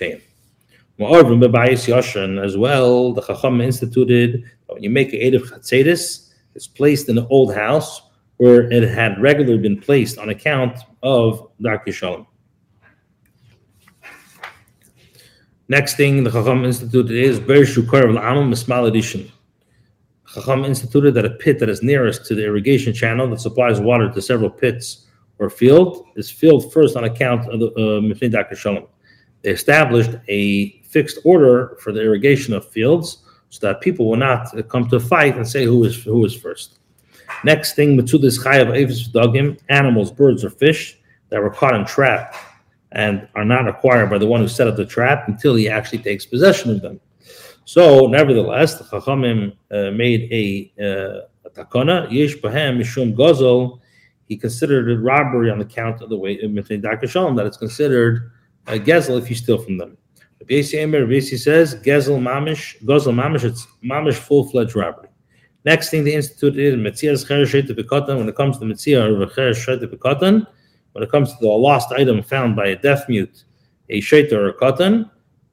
Kohen. 0.99 1.41
And 1.41 2.39
as 2.39 2.57
well, 2.57 3.13
the 3.13 3.21
Chacham 3.21 3.61
instituted 3.61 4.43
when 4.67 4.83
you 4.83 4.89
make 4.89 5.13
a 5.13 5.25
Eid 5.25 5.35
of 5.35 5.43
Chatzedis, 5.43 6.31
it's 6.55 6.67
placed 6.67 7.09
in 7.09 7.17
an 7.17 7.27
old 7.29 7.53
house 7.53 8.01
where 8.37 8.71
it 8.71 8.87
had 8.87 9.19
regularly 9.21 9.61
been 9.61 9.79
placed 9.79 10.17
on 10.17 10.29
account 10.29 10.77
of 11.03 11.49
Darkei 11.61 11.93
Shalom. 11.93 12.27
Next 15.67 15.95
thing 15.97 16.23
the 16.23 16.31
Chacham 16.31 16.65
instituted 16.65 17.15
is 17.15 17.39
Bershu 17.39 17.83
Karav 17.83 18.13
L'Amam 18.13 18.49
Mismal 18.49 18.87
Edition. 18.87 19.31
Chacham 20.33 20.65
instituted 20.65 21.13
that 21.15 21.25
a 21.25 21.31
pit 21.31 21.59
that 21.59 21.69
is 21.69 21.81
nearest 21.81 22.25
to 22.25 22.35
the 22.35 22.45
irrigation 22.45 22.93
channel 22.93 23.27
that 23.29 23.39
supplies 23.39 23.79
water 23.79 24.11
to 24.11 24.21
several 24.21 24.49
pits 24.49 25.07
or 25.39 25.49
field 25.49 26.05
is 26.15 26.29
filled 26.29 26.71
first 26.71 26.95
on 26.95 27.03
account 27.05 27.51
of 27.51 27.59
the 27.59 27.67
uh, 27.67 27.99
Mifnei 28.01 28.35
uh, 28.35 28.55
Shalom. 28.55 28.87
They 29.41 29.51
established 29.51 30.11
a 30.27 30.78
fixed 30.89 31.19
order 31.23 31.77
for 31.81 31.91
the 31.91 32.01
irrigation 32.01 32.53
of 32.53 32.67
fields 32.67 33.23
so 33.49 33.67
that 33.67 33.81
people 33.81 34.09
will 34.09 34.17
not 34.17 34.47
come 34.67 34.89
to 34.89 34.99
fight 34.99 35.37
and 35.37 35.47
say 35.47 35.63
who 35.63 35.83
is 35.83 36.03
who 36.03 36.25
is 36.25 36.35
first. 36.35 36.79
Next 37.43 37.75
thing, 37.75 37.97
Matzulis 37.97 38.43
Chayav 38.43 38.75
Avis 38.75 39.07
Dogim, 39.07 39.59
animals, 39.69 40.11
birds, 40.11 40.43
or 40.43 40.49
fish 40.49 40.97
that 41.29 41.41
were 41.41 41.49
caught 41.49 41.75
in 41.75 41.85
trap 41.85 42.35
and 42.91 43.27
are 43.35 43.45
not 43.45 43.67
acquired 43.67 44.09
by 44.09 44.17
the 44.17 44.25
one 44.25 44.41
who 44.41 44.47
set 44.47 44.67
up 44.67 44.75
the 44.75 44.85
trap 44.85 45.27
until 45.27 45.55
he 45.55 45.69
actually 45.69 45.99
takes 45.99 46.25
possession 46.25 46.71
of 46.71 46.81
them. 46.81 46.99
So, 47.65 48.07
nevertheless, 48.07 48.79
the 48.79 48.83
Chachamim 48.85 49.55
uh, 49.71 49.91
made 49.91 50.27
a, 50.33 50.73
uh, 50.79 51.49
takana, 51.51 52.11
Yesh 52.11 52.35
Bahem 52.37 52.79
Mishum 52.79 53.15
Gozel. 53.15 53.79
He 54.25 54.37
considered 54.37 54.89
it 54.89 54.97
robbery 54.97 55.51
on 55.51 55.59
the 55.59 55.65
count 55.65 56.01
of 56.01 56.09
the 56.09 56.17
way 56.17 56.39
of 56.39 57.09
Shalom, 57.09 57.35
that 57.35 57.45
it's 57.45 57.57
considered 57.57 58.31
a 58.67 58.79
gezel 58.79 59.19
if 59.19 59.29
you 59.29 59.35
steal 59.35 59.57
from 59.57 59.77
them. 59.77 59.97
Rabbi 60.49 60.63
Emir, 60.73 61.01
Rabbi 61.05 61.19
says, 61.19 61.75
gezel 61.75 62.19
mamish, 62.19 62.81
gozel 62.83 63.13
mamish, 63.13 63.43
it's 63.43 63.67
mamish 63.83 64.15
full-fledged 64.15 64.75
robbery. 64.75 65.09
Next 65.65 65.89
thing 65.89 66.03
they 66.03 66.15
instituted 66.15 66.59
is 66.59 66.75
Metzias 66.75 67.27
Cher 67.27 68.17
When 68.17 68.29
it 68.29 68.35
comes 68.35 68.57
to 68.57 68.65
Metzia 68.65 69.21
or 69.21 69.29
Cher 69.33 69.53
Shet 69.53 69.81
when 70.93 71.03
it 71.03 71.11
comes 71.11 71.31
to 71.33 71.37
the 71.39 71.47
lost 71.47 71.91
item 71.91 72.23
found 72.23 72.55
by 72.55 72.67
a 72.67 72.75
deaf 72.75 73.07
mute, 73.07 73.43
a 73.89 74.01
shaita 74.01 74.33
or 74.33 74.49
a 74.49 75.11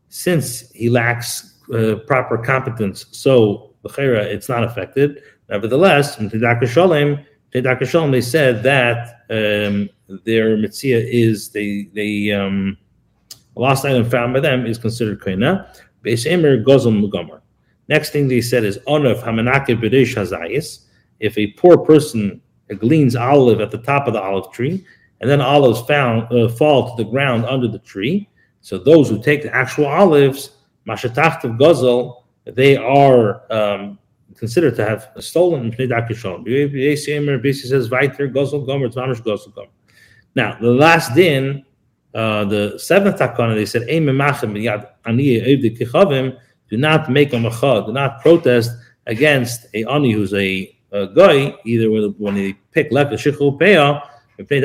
since 0.09 0.71
he 0.71 0.89
lacks 0.89 1.61
uh, 1.75 1.97
proper 2.07 2.39
competence, 2.39 3.07
so 3.11 3.75
b'chera 3.85 4.25
it's 4.25 4.49
not 4.49 4.65
affected. 4.65 5.21
Nevertheless, 5.51 6.19
in 6.19 6.31
Tedaka 6.31 6.67
Shalom, 6.67 7.25
Tedaka 7.53 7.87
Shalom, 7.87 8.13
they 8.13 8.21
said 8.21 8.63
that 8.63 9.25
um, 9.29 9.91
their 10.25 10.57
mitzvah 10.57 11.07
is 11.07 11.51
they 11.51 11.89
they 11.93 12.33
um, 12.33 12.79
a 13.57 13.61
lost 13.61 13.85
item 13.85 14.09
found 14.09 14.35
by 14.35 14.41
them 14.41 14.67
is 14.67 14.79
considered 14.79 15.21
koina. 15.21 15.67
Beis 16.05 16.27
mugamar. 16.27 17.41
Next 17.89 18.11
thing 18.11 18.29
they 18.29 18.41
said 18.41 18.65
is 18.65 18.79
onav 18.87 19.23
hamanake 19.23 19.81
b'reish 19.81 20.15
hazayis. 20.15 20.85
If 21.21 21.39
a 21.39 21.53
poor 21.53 21.79
person 21.79 22.43
gleans 22.79 23.17
olive 23.17 23.61
at 23.61 23.71
the 23.71 23.79
top 23.79 24.07
of 24.07 24.13
the 24.13 24.21
olive 24.21 24.53
tree, 24.53 24.85
and 25.21 25.31
then 25.31 25.41
olives 25.41 25.81
found 25.83 26.31
uh, 26.33 26.49
fall 26.49 26.95
to 26.95 27.03
the 27.03 27.09
ground 27.09 27.45
under 27.47 27.69
the 27.69 27.79
tree. 27.79 28.29
So 28.61 28.77
those 28.77 29.09
who 29.09 29.23
take 29.23 29.43
the 29.43 29.55
actual 29.55 29.87
olives, 29.87 30.51
mashatachtav 30.87 31.59
gazel, 31.59 32.25
they 32.45 32.77
are 32.77 33.51
um, 33.53 33.99
considered 34.37 34.77
to 34.77 34.85
have 34.85 35.11
stolen 35.19 35.73
Bisi 35.73 37.67
says 37.67 37.91
weiter 37.91 38.29
gazel 38.29 38.67
gomer 38.67 38.89
tzmamish 38.89 39.23
gazel 39.23 39.55
gomer. 39.55 39.71
Now 40.35 40.59
the 40.61 40.71
last 40.71 41.15
din, 41.15 41.65
uh, 42.17 42.47
the 42.47 42.79
seventh 42.79 43.19
takana, 43.19 43.55
they 43.55 43.67
said 43.67 43.83
do 46.69 46.77
not 46.77 47.11
make 47.11 47.33
a 47.35 47.39
macha, 47.39 47.85
do 47.87 47.93
not 47.93 48.23
protest 48.23 48.71
against 49.07 49.67
a 49.75 49.85
ani 49.85 50.13
who's 50.13 50.33
a, 50.33 50.75
a 50.93 51.07
guy, 51.09 51.55
either 51.67 51.91
when 51.91 52.35
they 52.35 52.55
pick 52.73 52.91
left 52.91 53.11
the 53.11 53.17
shichul 53.17 53.61
peah 53.61 54.03
Okay, 54.39 54.61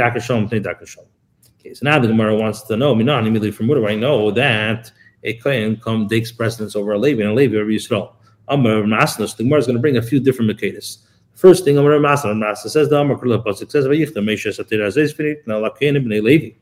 so 1.73 1.79
now 1.83 1.99
the 1.99 2.07
Gemara 2.07 2.35
wants 2.35 2.63
to 2.63 2.77
know, 2.77 2.95
Minan, 2.95 3.27
immediately 3.27 3.51
from 3.51 3.67
do 3.67 3.87
I 3.87 3.95
know 3.95 4.31
that 4.31 4.91
a 5.23 5.33
Kohen 5.35 5.77
come 5.77 6.07
takes 6.07 6.31
precedence 6.31 6.75
over 6.75 6.93
a 6.93 6.97
Levi 6.97 7.21
and 7.21 7.31
a 7.31 7.33
Levi 7.33 7.57
over 7.57 7.69
Yisrael? 7.69 8.13
Amar 8.47 8.83
Masnas, 8.83 9.37
the 9.37 9.43
Gemara 9.43 9.59
is 9.59 9.67
going 9.67 9.75
to 9.75 9.81
bring 9.81 9.97
a 9.97 10.01
few 10.01 10.19
different 10.19 10.49
Mekadas. 10.51 11.05
First 11.35 11.63
thing, 11.63 11.77
Amar 11.77 11.99
Masnas, 11.99 12.57
says 12.57 12.89
the 12.89 12.97
Amar 12.97 13.17
Kurla 13.17 13.43
Pasuk 13.43 13.71
says, 13.71 13.85
Vayichta 13.85 14.17
Mesha 14.17 14.57
Satira 14.57 14.87
Zezfinit, 14.87 15.45
now 15.45 15.59
Lakein 15.59 15.95
ibn 15.95 16.09
Levi. 16.09 16.55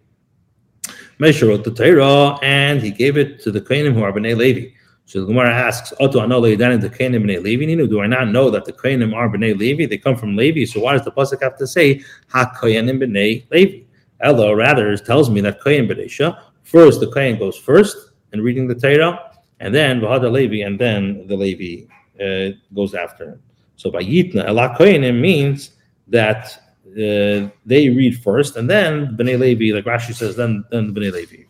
Mesha 1.19 1.47
wrote 1.47 1.63
the 1.63 1.71
Torah 1.71 2.39
and 2.41 2.81
he 2.81 2.91
gave 2.91 3.17
it 3.17 3.41
to 3.41 3.51
the 3.51 3.59
Kohenim 3.59 3.93
who 3.93 4.03
are 4.03 4.13
Bnei 4.13 4.37
Levi. 4.37 4.69
So 5.05 5.21
the 5.21 5.25
Gemara 5.25 5.53
asks, 5.53 5.91
Idanim 5.99 6.81
the 6.81 6.89
Bnei 6.89 7.43
Levi 7.43 7.87
Do 7.87 8.01
I 8.01 8.07
not 8.07 8.29
know 8.29 8.49
that 8.51 8.63
the 8.65 8.73
Kainim 8.73 9.13
are 9.13 9.27
Bnei 9.27 9.57
Levi? 9.57 9.85
They 9.85 9.97
come 9.97 10.15
from 10.15 10.35
Levi. 10.37 10.65
So 10.65 10.79
why 10.79 10.93
does 10.93 11.03
the 11.03 11.11
pasuk 11.11 11.41
have 11.41 11.57
to 11.57 11.67
say 11.67 12.01
Ha 12.29 12.53
Koyanim 12.61 13.01
Bnei 13.03 13.45
Levi? 13.51 13.83
Ella 14.21 14.55
rather 14.55 14.95
tells 14.97 15.29
me 15.29 15.41
that 15.41 15.61
Koyan 15.61 15.89
B'Nesha. 15.89 16.41
First, 16.63 16.99
the 16.99 17.07
Koyan 17.07 17.39
goes 17.39 17.57
first 17.57 18.11
in 18.33 18.41
reading 18.41 18.67
the 18.67 18.75
Torah, 18.75 19.31
and 19.59 19.73
then 19.73 20.01
Vahada 20.01 20.31
Levi, 20.31 20.65
and 20.65 20.79
then 20.79 21.25
the 21.27 21.35
Levi 21.35 21.85
uh, 22.21 22.55
goes 22.75 22.93
after 22.93 23.31
him. 23.31 23.41
So 23.77 23.89
by 23.89 24.03
Yitna, 24.03 24.45
Ela 24.45 24.75
Koyanim 24.77 25.19
means 25.19 25.71
that 26.07 26.68
uh, 26.91 27.49
they 27.65 27.89
read 27.89 28.21
first, 28.21 28.55
and 28.55 28.69
then 28.69 29.15
Bnei 29.17 29.39
Levi, 29.39 29.75
like 29.75 29.85
Rashi 29.85 30.13
says, 30.13 30.35
then 30.35 30.63
then 30.71 30.93
the 30.93 30.99
Bnei 30.99 31.11
Levi. 31.11 31.43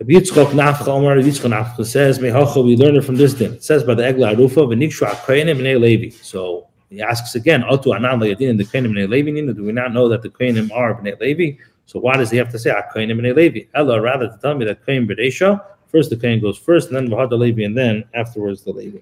Yitzchok 0.00 0.50
Nafcha 0.50 0.88
Omar 0.88 1.16
Yitzchok 1.16 1.50
Nafcha 1.50 1.86
says, 1.86 2.18
Mehacha, 2.18 2.62
we 2.62 2.76
learn 2.76 2.96
it 2.96 3.04
from 3.04 3.16
this 3.16 3.32
din. 3.32 3.54
It 3.54 3.64
says 3.64 3.84
by 3.84 3.94
the 3.94 4.02
Egla 4.02 4.34
Arufa, 4.34 4.68
V'nikshu 4.68 5.08
HaKoyenim 5.08 5.58
Bnei 5.58 5.80
Levi. 5.80 6.10
So 6.10 6.68
he 6.90 7.00
asks 7.00 7.34
again, 7.34 7.62
Otu 7.62 7.94
Anan 7.96 8.20
Le'yadin, 8.20 8.58
the 8.58 8.64
Koyenim 8.64 8.92
Bnei 8.92 9.08
Levi, 9.08 9.52
do 9.52 9.64
we 9.64 9.72
not 9.72 9.92
know 9.92 10.08
that 10.08 10.22
the 10.22 10.28
Koyenim 10.28 10.70
are 10.72 11.00
Bnei 11.00 11.18
Levi? 11.20 11.58
So 11.86 12.00
why 12.00 12.16
does 12.16 12.30
he 12.30 12.36
have 12.36 12.50
to 12.50 12.58
say 12.58 12.70
HaKoyenim 12.70 13.20
Bnei 13.20 13.34
Levi? 13.34 13.60
Ella, 13.74 14.00
rather 14.00 14.28
to 14.28 14.38
tell 14.42 14.54
me 14.54 14.64
that 14.66 14.84
Koyen 14.84 15.08
B'deisha, 15.10 15.64
first 15.88 16.10
the 16.10 16.16
Koyen 16.16 16.42
goes 16.42 16.58
first, 16.58 16.88
and 16.88 16.96
then 16.96 17.08
V'had 17.08 17.30
Levi, 17.30 17.62
and 17.62 17.76
then 17.76 18.04
afterwards 18.14 18.62
the 18.62 18.72
Levi. 18.72 18.98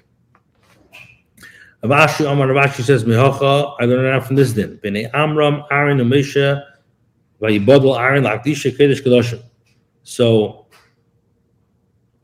Avashi 1.82 2.24
Omar 2.24 2.46
Ravashi 2.46 2.82
says, 2.82 3.04
Mehacha, 3.04 3.74
I 3.80 3.86
learned 3.86 4.22
it 4.22 4.26
from 4.26 4.36
this 4.36 4.52
din. 4.52 4.78
Bnei 4.84 5.10
Amram, 5.14 5.64
Aaron, 5.70 5.98
Umisha, 5.98 6.64
Vayibodel, 7.40 7.98
Aaron, 7.98 8.22
Lakdisha, 8.22 8.76
Kedesh, 8.76 9.02
Kedoshim. 9.02 9.42
So 10.04 10.66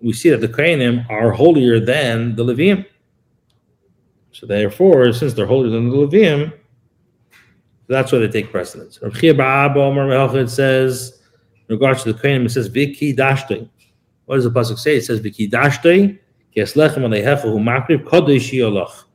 we 0.00 0.12
see 0.12 0.30
that 0.30 0.40
the 0.40 0.48
Kohanim 0.48 1.10
are 1.10 1.32
holier 1.32 1.80
than 1.80 2.36
the 2.36 2.44
Levium. 2.44 2.86
So 4.30 4.46
therefore, 4.46 5.12
since 5.12 5.34
they're 5.34 5.46
holier 5.46 5.70
than 5.70 5.90
the 5.90 5.96
Levium, 5.96 6.52
that's 7.88 8.12
why 8.12 8.18
they 8.18 8.28
take 8.28 8.52
precedence. 8.52 9.00
Rav 9.02 9.18
Chia 9.18 10.48
says, 10.48 11.20
in 11.68 11.74
regards 11.74 12.04
to 12.04 12.12
the 12.12 12.18
Kohanim, 12.20 12.46
it 12.46 12.50
says, 12.50 12.68
Viki 12.68 13.16
Dashtoi. 13.16 13.68
What 14.26 14.36
does 14.36 14.44
the 14.44 14.50
Pasuk 14.52 14.78
say? 14.78 14.98
It 14.98 15.04
says, 15.04 15.20
Viki 15.20 15.50
Dashtoi, 15.50 16.16
Kes 16.54 16.76
Lechem 16.76 17.02
Alehefa 17.02 17.42
Hu 17.42 17.58
Makrib 17.58 18.04
Kodesh 18.04 18.52
Yolach. 18.52 19.06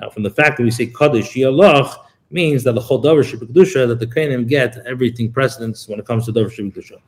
Now, 0.00 0.10
from 0.10 0.22
the 0.22 0.30
fact 0.30 0.56
that 0.56 0.64
we 0.64 0.70
say 0.70 0.86
Kaddish 0.86 1.34
Yalach 1.34 1.94
means 2.30 2.64
that 2.64 2.72
the 2.72 2.80
Davar 2.80 3.24
Kedusha, 3.24 3.86
that 3.86 4.00
the 4.00 4.06
Kohanim 4.06 4.48
get 4.48 4.78
everything 4.86 5.32
precedence 5.32 5.88
when 5.88 6.00
it 6.00 6.06
comes 6.06 6.26
to 6.26 6.32
Davar 6.32 6.50
Kedusha. 6.50 6.98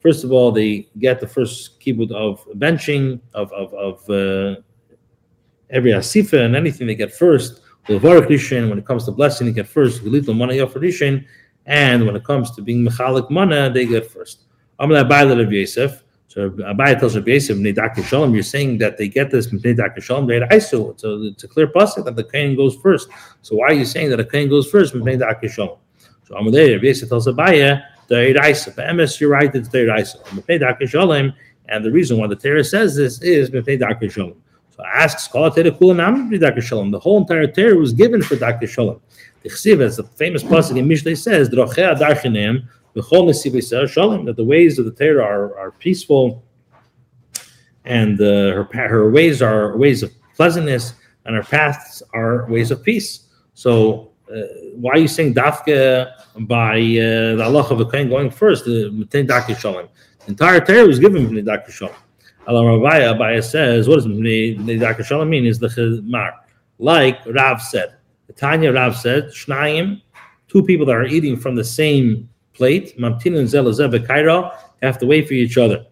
First 0.00 0.24
of 0.24 0.32
all, 0.32 0.50
they 0.50 0.88
get 0.98 1.20
the 1.20 1.26
first 1.26 1.78
kibbut 1.80 2.10
of 2.10 2.46
benching 2.56 3.20
of 3.34 3.52
of, 3.52 3.74
of 3.74 4.10
uh, 4.10 4.56
every 5.70 5.92
asifa 5.92 6.44
and 6.44 6.56
anything 6.56 6.86
they 6.86 6.94
get 6.94 7.14
first. 7.14 7.60
When 7.86 8.78
it 8.78 8.86
comes 8.86 9.04
to 9.04 9.12
blessing, 9.12 9.46
they 9.46 9.52
get 9.52 9.68
first. 9.68 10.02
And 10.02 10.12
when 12.06 12.16
it 12.16 12.24
comes 12.24 12.50
to 12.52 12.62
being 12.62 12.86
mechalik 12.86 13.30
mana, 13.30 13.70
they 13.70 13.86
get 13.86 14.10
first. 14.10 14.44
Yosef. 14.78 16.02
So 16.30 16.48
Abaya 16.48 16.96
tells 16.96 17.16
Rabbi 17.16 17.32
Yosef, 17.32 18.06
Shalom, 18.06 18.32
you're 18.32 18.44
saying 18.44 18.78
that 18.78 18.96
they 18.96 19.08
get 19.08 19.32
this 19.32 19.48
Mnei 19.48 20.00
Shalom, 20.00 20.28
they 20.28 20.60
So 20.60 20.94
it's 20.96 21.42
a 21.42 21.48
clear 21.48 21.66
pasuk 21.66 22.04
that 22.04 22.14
the 22.14 22.22
Kain 22.22 22.54
goes 22.54 22.76
first. 22.76 23.08
So 23.42 23.56
why 23.56 23.66
are 23.66 23.72
you 23.72 23.84
saying 23.84 24.10
that 24.10 24.20
a 24.20 24.24
Kain 24.24 24.48
goes 24.48 24.70
first, 24.70 24.94
Mnei 24.94 25.50
Shalom? 25.50 25.78
So 26.22 26.36
Amalei, 26.36 26.74
Rabbi 26.74 26.86
Yosef 26.86 27.08
tells 27.08 27.26
Abaya, 27.26 27.82
the 28.06 28.32
Raisa. 28.40 28.70
For 28.70 28.94
MS, 28.94 29.20
you're 29.20 29.30
right, 29.30 29.52
it's 29.52 29.70
the 29.70 29.86
Raisa. 29.86 30.18
Mnei 30.18 30.88
Shalom, 30.88 31.32
and 31.68 31.84
the 31.84 31.90
reason 31.90 32.16
why 32.16 32.28
the 32.28 32.36
Torah 32.36 32.62
says 32.62 32.94
this 32.94 33.20
is 33.22 33.50
Mnei 33.50 34.12
Shalom. 34.12 34.40
So 34.76 34.84
asks, 34.86 35.26
The 35.26 37.00
whole 37.02 37.18
entire 37.18 37.46
Torah 37.48 37.74
was 37.74 37.92
given 37.92 38.22
for 38.22 38.36
Dr. 38.36 38.68
Shalom. 38.68 39.00
The 39.42 39.48
Chsiv, 39.48 39.80
as 39.80 39.96
the 39.96 40.04
famous 40.04 40.44
pasuk 40.44 40.76
in 40.78 40.86
Mishlei 40.86 41.16
says, 41.18 41.48
Drochea 41.48 41.98
Darchenem, 41.98 42.68
that 42.94 44.34
the 44.36 44.44
ways 44.44 44.78
of 44.78 44.84
the 44.84 44.92
Torah 44.92 45.24
are, 45.24 45.58
are 45.58 45.70
peaceful 45.72 46.44
and 47.84 48.20
uh, 48.20 48.24
her, 48.24 48.68
her 48.72 49.10
ways 49.10 49.42
are 49.42 49.76
ways 49.76 50.02
of 50.02 50.12
pleasantness 50.34 50.94
and 51.24 51.36
her 51.36 51.42
paths 51.42 52.02
are 52.14 52.46
ways 52.48 52.70
of 52.70 52.82
peace. 52.82 53.28
So 53.54 54.12
uh, 54.32 54.42
why 54.74 54.92
are 54.92 54.98
you 54.98 55.08
saying 55.08 55.34
dafka 55.34 56.12
by 56.46 56.78
uh, 56.78 57.36
the 57.36 57.42
Allah 57.44 57.62
of 57.68 57.80
a 57.80 57.84
kain 57.90 58.08
going 58.08 58.30
first? 58.30 58.64
The 58.64 59.54
Shalom. 59.58 59.88
The 60.20 60.28
entire 60.28 60.60
Torah 60.60 60.86
was 60.86 60.98
given 60.98 61.26
from 61.26 61.34
the 61.34 61.64
Shalom. 61.68 61.94
Allah 62.46 62.62
Rabaya 62.62 63.14
Abaya 63.14 63.44
says, 63.44 63.86
what 63.86 63.96
does 63.96 64.06
the 64.06 64.78
Daki 64.78 65.02
Shalom 65.02 65.28
mean? 65.28 65.44
Is 65.46 65.58
the 65.58 65.68
Chizmar. 65.68 66.32
Like 66.78 67.20
Rav 67.26 67.60
said. 67.60 67.96
Tanya 68.36 68.72
Rav 68.72 68.96
said, 68.96 69.24
Shnayim, 69.24 70.00
two 70.48 70.62
people 70.62 70.86
that 70.86 70.96
are 70.96 71.04
eating 71.04 71.36
from 71.36 71.54
the 71.54 71.64
same 71.64 72.29
plate, 72.60 72.94
mamtin 72.98 73.38
and 73.38 73.48
zelazeh 73.48 73.88
have 74.82 74.98
to 74.98 75.06
wait 75.06 75.26
for 75.26 75.32
each 75.32 75.56
other. 75.56 75.86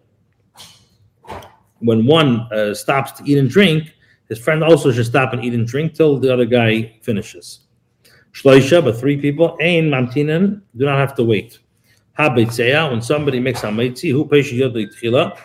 When 1.79 2.05
one 2.05 2.41
uh, 2.53 2.75
stops 2.75 3.11
to 3.13 3.23
eat 3.25 3.39
and 3.39 3.49
drink, 3.49 3.95
his 4.27 4.37
friend 4.37 4.63
also 4.63 4.91
should 4.91 5.07
stop 5.07 5.33
and 5.33 5.43
eat 5.43 5.55
and 5.55 5.65
drink 5.65 5.95
till 5.95 6.19
the 6.19 6.31
other 6.31 6.45
guy 6.45 6.95
finishes. 7.01 7.61
Shloisha, 8.33 8.83
but 8.83 8.99
three 8.99 9.17
people, 9.19 9.57
ain 9.59 9.89
mamtinan, 9.89 10.61
do 10.77 10.85
not 10.85 10.99
have 10.99 11.15
to 11.15 11.23
wait. 11.23 11.57
Habeitzea, 12.19 12.91
when 12.91 13.01
somebody 13.01 13.39
makes 13.39 13.61
hamaitzi, 13.61 14.11
who 14.11 14.23
pays 14.25 14.51
you 14.51 14.69
the 14.69 14.85
tchila, 14.87 15.35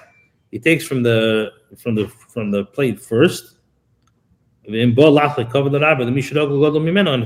he 0.50 0.58
takes 0.58 0.84
from 0.86 1.02
the 1.02 1.52
from 1.78 1.94
the 1.94 2.06
from 2.34 2.50
the 2.50 2.66
plate 2.66 3.00
first. 3.00 3.56
And 4.66 4.74
if 4.74 4.88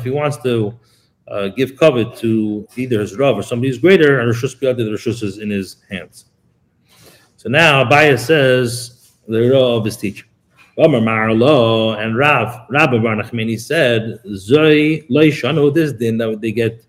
he 0.05 0.11
wants 0.11 0.37
to 0.43 0.79
uh, 1.31 1.49
give 1.49 1.77
cover 1.77 2.05
to 2.05 2.67
either 2.77 3.01
his 3.01 3.17
Rav 3.17 3.39
or 3.39 3.43
somebody 3.43 3.69
who's 3.69 3.79
greater, 3.79 4.21
and 4.21 4.33
Rishus 4.33 4.59
Biyad, 4.59 4.77
the 4.77 4.85
Rishus 4.85 5.23
is 5.23 5.39
in 5.39 5.51
his 5.51 5.77
hands. 5.91 6.27
So 7.37 7.49
now 7.49 7.85
Abaya 7.85 8.19
says 8.19 9.13
the 9.27 9.51
Rav 9.51 9.79
of 9.79 9.85
his 9.85 9.97
teacher. 9.97 10.25
Omer 10.79 11.01
Marlo 11.01 11.99
and 11.99 12.17
Rav, 12.17 12.67
Rabbi 12.71 12.99
Bar 12.99 13.17
Nachmani 13.17 13.59
said, 13.61 14.21
Zoi 14.27 15.09
Loishanu, 15.11 15.75
this 15.75 15.93
din 15.93 16.19
that 16.19 16.41
they 16.41 16.53
get 16.53 16.85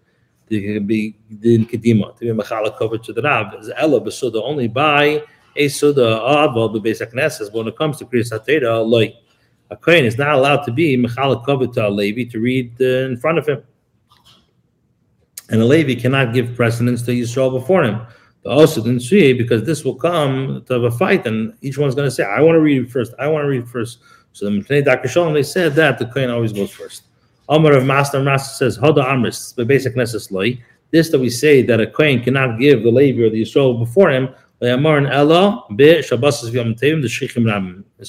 they 0.48 0.62
can 0.62 0.88
be 0.88 1.16
din 1.40 1.66
kedima 1.66 2.18
to 2.18 2.22
be 2.22 2.44
machala 2.44 2.76
cover 2.76 2.98
to 2.98 3.14
the 3.14 3.22
Rav 3.22 3.54
is 3.60 3.72
Ella 3.76 4.02
Besuda 4.02 4.42
only 4.44 4.68
by 4.68 5.24
a 5.56 5.68
Suda 5.68 6.02
Aval 6.02 6.76
Bebesak 6.76 7.14
Nesses. 7.14 7.52
When 7.52 7.68
it 7.68 7.78
comes 7.78 7.98
to 7.98 8.06
Kriyas 8.06 8.32
Hatera, 8.32 8.84
Loi. 8.86 9.14
A 9.72 9.78
Kohen 9.78 10.04
is 10.06 10.18
not 10.18 10.34
allowed 10.34 10.64
to 10.64 10.72
be 10.72 10.98
machala 10.98 11.46
cover 11.46 11.68
to 11.68 11.88
a 11.88 11.90
Levi 11.90 12.24
to 12.32 12.40
read 12.40 12.74
uh, 12.82 13.06
in 13.06 13.18
front 13.18 13.38
of 13.38 13.48
him 13.48 13.62
and 15.50 15.62
a 15.62 15.66
Levi 15.66 15.96
cannot 16.00 16.34
give 16.34 16.56
precedence 16.56 17.02
to 17.04 17.12
Yisrael 17.12 17.52
before 17.52 17.84
him. 17.84 18.02
But 18.44 18.52
also 18.52 18.82
didn't 18.82 19.02
see 19.02 19.34
because 19.34 19.64
this 19.64 19.84
will 19.84 19.96
come 19.96 20.64
to 20.66 20.74
have 20.74 20.84
a 20.84 20.92
fight, 20.92 21.28
and 21.28 21.54
each 21.62 21.78
one's 21.78 21.94
going 21.96 22.08
to 22.08 22.12
say, 22.12 22.24
"I 22.24 22.40
want 22.42 22.56
to 22.56 22.62
read 22.62 22.90
first. 22.92 23.14
I 23.20 23.28
want 23.28 23.44
to 23.44 23.50
read 23.50 23.68
first. 23.68 24.00
So 24.32 24.46
the 24.46 24.52
Mipnei 24.52 24.86
Dr. 24.86 25.10
Shalom, 25.10 25.34
they 25.34 25.44
said 25.44 25.74
that 25.76 26.00
the 26.00 26.06
Kohen 26.06 26.30
always 26.30 26.54
goes 26.54 26.72
first. 26.72 27.04
Amar 27.50 27.74
of 27.74 27.86
Master 27.86 28.22
Master 28.22 28.56
says, 28.56 28.78
"Hoda 28.78 29.04
Amris," 29.06 29.54
the 29.56 29.66
basic 29.66 29.96
necessary. 29.98 30.64
This 30.92 31.10
that 31.10 31.20
we 31.20 31.30
say 31.30 31.62
that 31.64 31.82
a 31.82 31.88
Kohen 31.88 32.22
cannot 32.22 32.60
give 32.60 32.84
the 32.84 32.92
Levi 32.92 33.24
or 33.24 33.30
the 33.30 33.42
Yisrael 33.42 33.78
before 33.78 34.10
him. 34.10 34.30
It's 34.62 34.82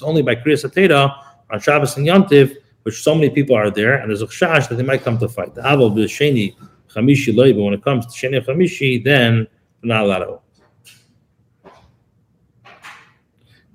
only 0.03 0.22
by 0.22 0.35
Kriyas 0.35 0.64
Ateda 0.64 1.14
on 1.50 1.61
Shabbos 1.61 1.96
and 1.96 2.07
Yontiv, 2.07 2.57
which 2.83 3.03
so 3.03 3.14
many 3.14 3.31
people 3.31 3.55
are 3.55 3.70
there, 3.70 3.94
and 3.94 4.11
there's 4.11 4.22
a 4.22 4.26
chash 4.26 4.68
that 4.68 4.74
they 4.74 4.83
might 4.83 5.03
come 5.03 5.18
to 5.18 5.29
fight. 5.29 5.55
The 5.55 5.62
Aval 5.62 5.94
B'Sheni 5.94 6.55
Chamishi 6.94 7.35
loy, 7.35 7.53
but 7.53 7.62
when 7.62 7.74
it 7.74 7.83
comes 7.83 8.07
to 8.07 8.12
Sheni 8.12 8.44
Chamishi, 8.44 9.03
then 9.03 9.46
not 9.83 10.05
allowed 10.05 10.18
to. 10.24 10.40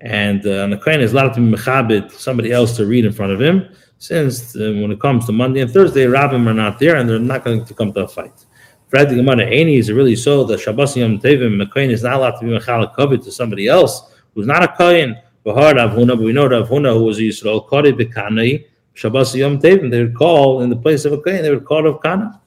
And, 0.01 0.45
uh, 0.45 0.67
the 0.67 0.77
Kohen 0.77 1.01
is 1.01 1.13
allowed 1.13 1.33
to 1.33 1.39
be 1.39 1.55
mechabit 1.55 2.11
somebody 2.11 2.51
else 2.51 2.75
to 2.77 2.85
read 2.85 3.05
in 3.05 3.11
front 3.11 3.31
of 3.31 3.41
him, 3.41 3.69
since 3.97 4.55
uh, 4.55 4.59
when 4.59 4.91
it 4.91 4.99
comes 4.99 5.25
to 5.25 5.31
Monday 5.31 5.61
and 5.61 5.71
Thursday, 5.71 6.05
Rabbim 6.05 6.47
are 6.47 6.53
not 6.53 6.77
there 6.79 6.97
and 6.97 7.09
they're 7.09 7.17
not 7.17 7.43
going 7.43 7.65
to 7.65 7.73
come 7.73 7.91
to 7.93 8.03
a 8.03 8.07
fight. 8.07 8.45
Fred 8.87 9.09
the 9.09 9.15
Gemara, 9.15 9.47
Aini, 9.47 9.79
is 9.79 9.91
really 9.91 10.15
so 10.15 10.43
that 10.43 10.59
Shabbos 10.59 10.95
Yom 10.95 11.19
Tevim, 11.19 11.57
the 11.57 11.65
Kohen 11.65 11.89
is 11.89 12.03
not 12.03 12.13
allowed 12.13 12.39
to 12.39 12.45
be 12.45 12.51
mechalak 12.51 12.95
covet 12.95 13.23
to 13.23 13.31
somebody 13.31 13.67
else 13.67 14.13
who's 14.35 14.45
not 14.45 14.63
a 14.63 14.67
Kohen? 14.67 15.17
But 15.43 15.55
we 15.55 16.33
know 16.33 16.47
Rav 16.47 16.69
Huna, 16.69 16.93
who 16.93 17.03
was 17.03 17.19
a 17.19 17.21
Yisrael, 17.21 17.65
Kori 17.67 17.93
Bekanai, 17.93 18.65
Shabbos 18.93 19.35
Yom 19.35 19.59
Tevim, 19.59 19.89
they 19.89 20.03
would 20.03 20.15
call 20.15 20.61
in 20.61 20.69
the 20.69 20.75
place 20.75 21.05
of 21.05 21.13
a 21.13 21.17
Kohen, 21.19 21.41
they 21.41 21.49
would 21.49 21.65
call 21.65 21.87
of 21.87 22.01
Kana. 22.01 22.41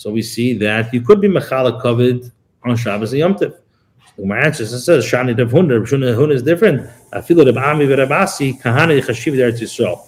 So 0.00 0.10
we 0.10 0.22
see 0.22 0.54
that 0.54 0.94
you 0.94 1.02
could 1.02 1.20
be 1.20 1.28
mechala 1.28 1.78
covered 1.78 2.22
on 2.62 2.74
Shabbos 2.74 3.12
and 3.12 3.18
Yom 3.18 3.34
Tov. 3.34 3.54
The 4.16 4.22
Gemara 4.22 4.46
answers 4.46 4.72
and 4.72 4.80
says, 4.80 5.04
Shani 5.04 5.38
Rav 5.38 5.50
Huna, 5.50 5.78
Rav 5.78 6.18
Huna 6.18 6.32
is 6.32 6.42
different. 6.42 6.88
That 7.12 7.28
Rabbi 7.28 7.70
Ami 7.70 7.84
Rabasi, 7.84 8.62
Kahana 8.62 8.98
Chashiv 9.02 9.34
Eretz 9.34 9.60
Yisrael. 9.60 10.00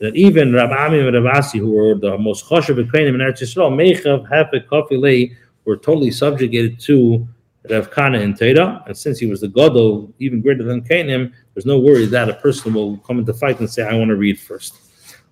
That 0.00 0.14
even 0.14 0.52
Rabbi 0.52 0.76
Ami 0.76 0.98
and 0.98 1.08
Rabasi, 1.08 1.58
who 1.58 1.70
were 1.70 1.94
the 1.94 2.18
most 2.18 2.44
chashiv 2.50 2.76
Ukrainian 2.76 3.14
in 3.14 3.22
Eretz 3.22 3.40
Yisrael, 3.40 3.72
Mechav, 3.72 4.28
Hefek, 4.28 4.66
Kofilei, 4.66 5.34
were 5.64 5.78
totally 5.78 6.10
subjugated 6.10 6.78
to 6.80 7.26
Rav 7.70 7.90
Kana 7.90 8.18
and 8.18 8.38
Teda. 8.38 8.86
And 8.86 8.94
since 8.94 9.18
he 9.18 9.24
was 9.24 9.40
the 9.40 9.48
Gadol, 9.48 10.12
even 10.18 10.42
greater 10.42 10.64
than 10.64 10.82
Canaan, 10.82 11.32
there's 11.54 11.64
no 11.64 11.78
worry 11.78 12.04
that 12.04 12.28
a 12.28 12.34
person 12.34 12.74
will 12.74 12.98
come 12.98 13.20
into 13.20 13.32
fight 13.32 13.58
and 13.58 13.70
say, 13.70 13.84
I 13.84 13.94
want 13.94 14.10
to 14.10 14.16
read 14.16 14.38
first. 14.38 14.74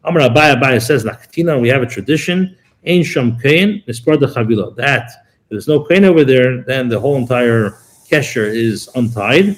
Amar 0.04 0.22
Abaya 0.22 0.58
Abaya 0.58 0.80
says, 0.80 1.04
Nakatina, 1.04 1.60
we 1.60 1.68
have 1.68 1.82
a 1.82 1.86
tradition 1.86 2.56
Ein 2.86 3.04
Sham 3.04 3.38
Kain, 3.38 3.82
Nispar 3.86 4.18
the 4.18 4.26
Chavila. 4.26 4.74
That, 4.76 5.08
if 5.08 5.48
there's 5.50 5.68
no 5.68 5.84
Kain 5.84 6.04
over 6.04 6.24
there, 6.24 6.62
then 6.62 6.88
the 6.88 6.98
whole 6.98 7.16
entire 7.16 7.78
Kesher 8.10 8.46
is 8.46 8.88
untied, 8.94 9.56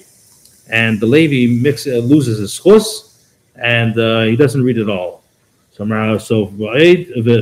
and 0.70 1.00
the 1.00 1.06
Levi 1.06 1.60
mix, 1.60 1.86
uh, 1.86 1.98
loses 1.98 2.38
his 2.38 2.58
chus, 2.58 3.24
and 3.56 3.98
uh, 3.98 4.22
he 4.22 4.36
doesn't 4.36 4.62
read 4.62 4.78
it 4.78 4.88
all. 4.88 5.24
So, 5.72 5.84
so 6.18 6.46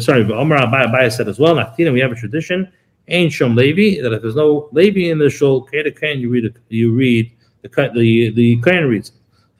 sorry, 0.01 0.33
Omar 0.33 0.59
Abaya 0.59 1.13
said 1.13 1.29
as 1.29 1.39
well. 1.39 1.75
we 1.77 2.01
have 2.01 2.13
a 2.13 2.15
tradition. 2.15 2.73
Ain 3.09 3.29
Shom 3.29 3.57
Levi 3.57 4.01
that 4.01 4.13
if 4.13 4.23
there's 4.23 4.37
no 4.37 4.69
Levi 4.73 5.11
in 5.11 5.19
the 5.19 5.29
shul, 5.29 5.63
Kain 5.63 6.21
you 6.21 6.31
read 6.31 6.55
you 6.69 6.95
read 6.95 7.31
the 7.63 7.69
the 7.95 8.31
the 8.31 8.61
Kain 8.63 8.85
reads. 8.85 9.13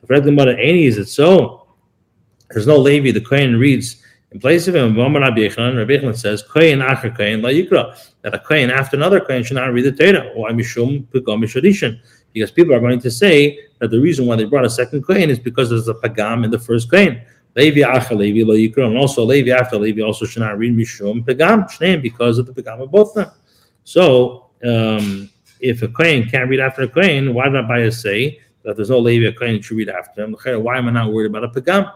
If 0.03 0.09
Red 0.09 0.25
Gemara 0.25 0.55
Aini 0.55 0.87
is 0.87 0.97
it 0.97 1.09
so? 1.09 1.67
There's 2.51 2.67
no 2.67 2.79
Levi. 2.79 3.11
The 3.11 3.21
Kain 3.21 3.57
reads 3.57 4.03
in 4.33 4.41
place 4.41 4.67
of 4.69 4.75
him. 4.75 4.97
Rabbi 4.97 5.41
Yechon 5.41 6.17
says 6.17 6.43
Kain 6.43 6.79
Acher 6.79 7.17
Kain 7.17 7.43
La 7.43 7.51
Yikra 7.51 7.97
that 8.23 8.35
a 8.35 8.39
Kain 8.39 8.71
after 8.71 8.97
another 8.97 9.21
Kain 9.21 9.43
should 9.45 9.57
not 9.57 9.73
read 9.73 9.85
the 9.85 9.93
Torah. 9.93 10.31
Why 10.35 10.53
Mishum 10.53 11.05
Pigam 11.07 11.45
Mishadishan? 11.45 12.01
Because 12.33 12.51
people 12.51 12.75
are 12.75 12.81
going 12.81 13.01
to 13.01 13.11
say 13.11 13.59
that 13.79 13.91
the 13.91 14.01
reason 14.01 14.27
why 14.27 14.37
they 14.37 14.45
brought 14.45 14.65
a 14.65 14.71
second 14.71 15.07
Kain 15.07 15.29
is 15.29 15.39
because 15.39 15.71
there's 15.71 15.89
a 15.89 15.95
Pagam 15.95 16.45
in 16.45 16.51
the 16.51 16.59
first 16.59 16.91
Kain. 16.91 17.23
Levi 17.55 17.81
Acha 17.81 18.17
Levi 18.17 18.49
Lo 18.49 18.57
Yikra, 18.57 18.87
and 18.87 18.97
also 18.97 19.25
Levi 19.25 19.51
after 19.51 19.77
Levi 19.77 20.01
also 20.01 20.25
should 20.25 20.41
not 20.41 20.57
read 20.57 20.75
Mishum 20.75 21.25
Pagam 21.25 21.71
Shneim 21.71 22.01
because 22.01 22.39
of 22.39 22.47
the 22.47 22.53
Pagam 22.53 22.83
of 22.83 22.91
both 22.91 23.13
them. 23.15 23.31
So 23.85 24.47
um, 24.65 25.29
if 25.61 25.83
a 25.83 25.89
Kohen 25.89 26.25
can't 26.25 26.49
read 26.49 26.61
after 26.61 26.83
a 26.83 26.89
Kohen, 26.89 27.35
why 27.35 27.51
did 27.51 27.63
Abaya 27.65 27.93
say 27.93 28.41
that 28.63 28.77
there's 28.77 28.89
no 28.89 28.99
Levi 28.99 29.27
a 29.27 29.33
Kohen 29.33 29.61
should 29.61 29.77
read 29.77 29.91
after 29.91 30.25
him? 30.25 30.35
Why 30.63 30.79
am 30.79 30.89
I 30.89 30.93
not 30.93 31.13
worried 31.13 31.27
about 31.27 31.45
a 31.45 31.49
Pagam? 31.49 31.93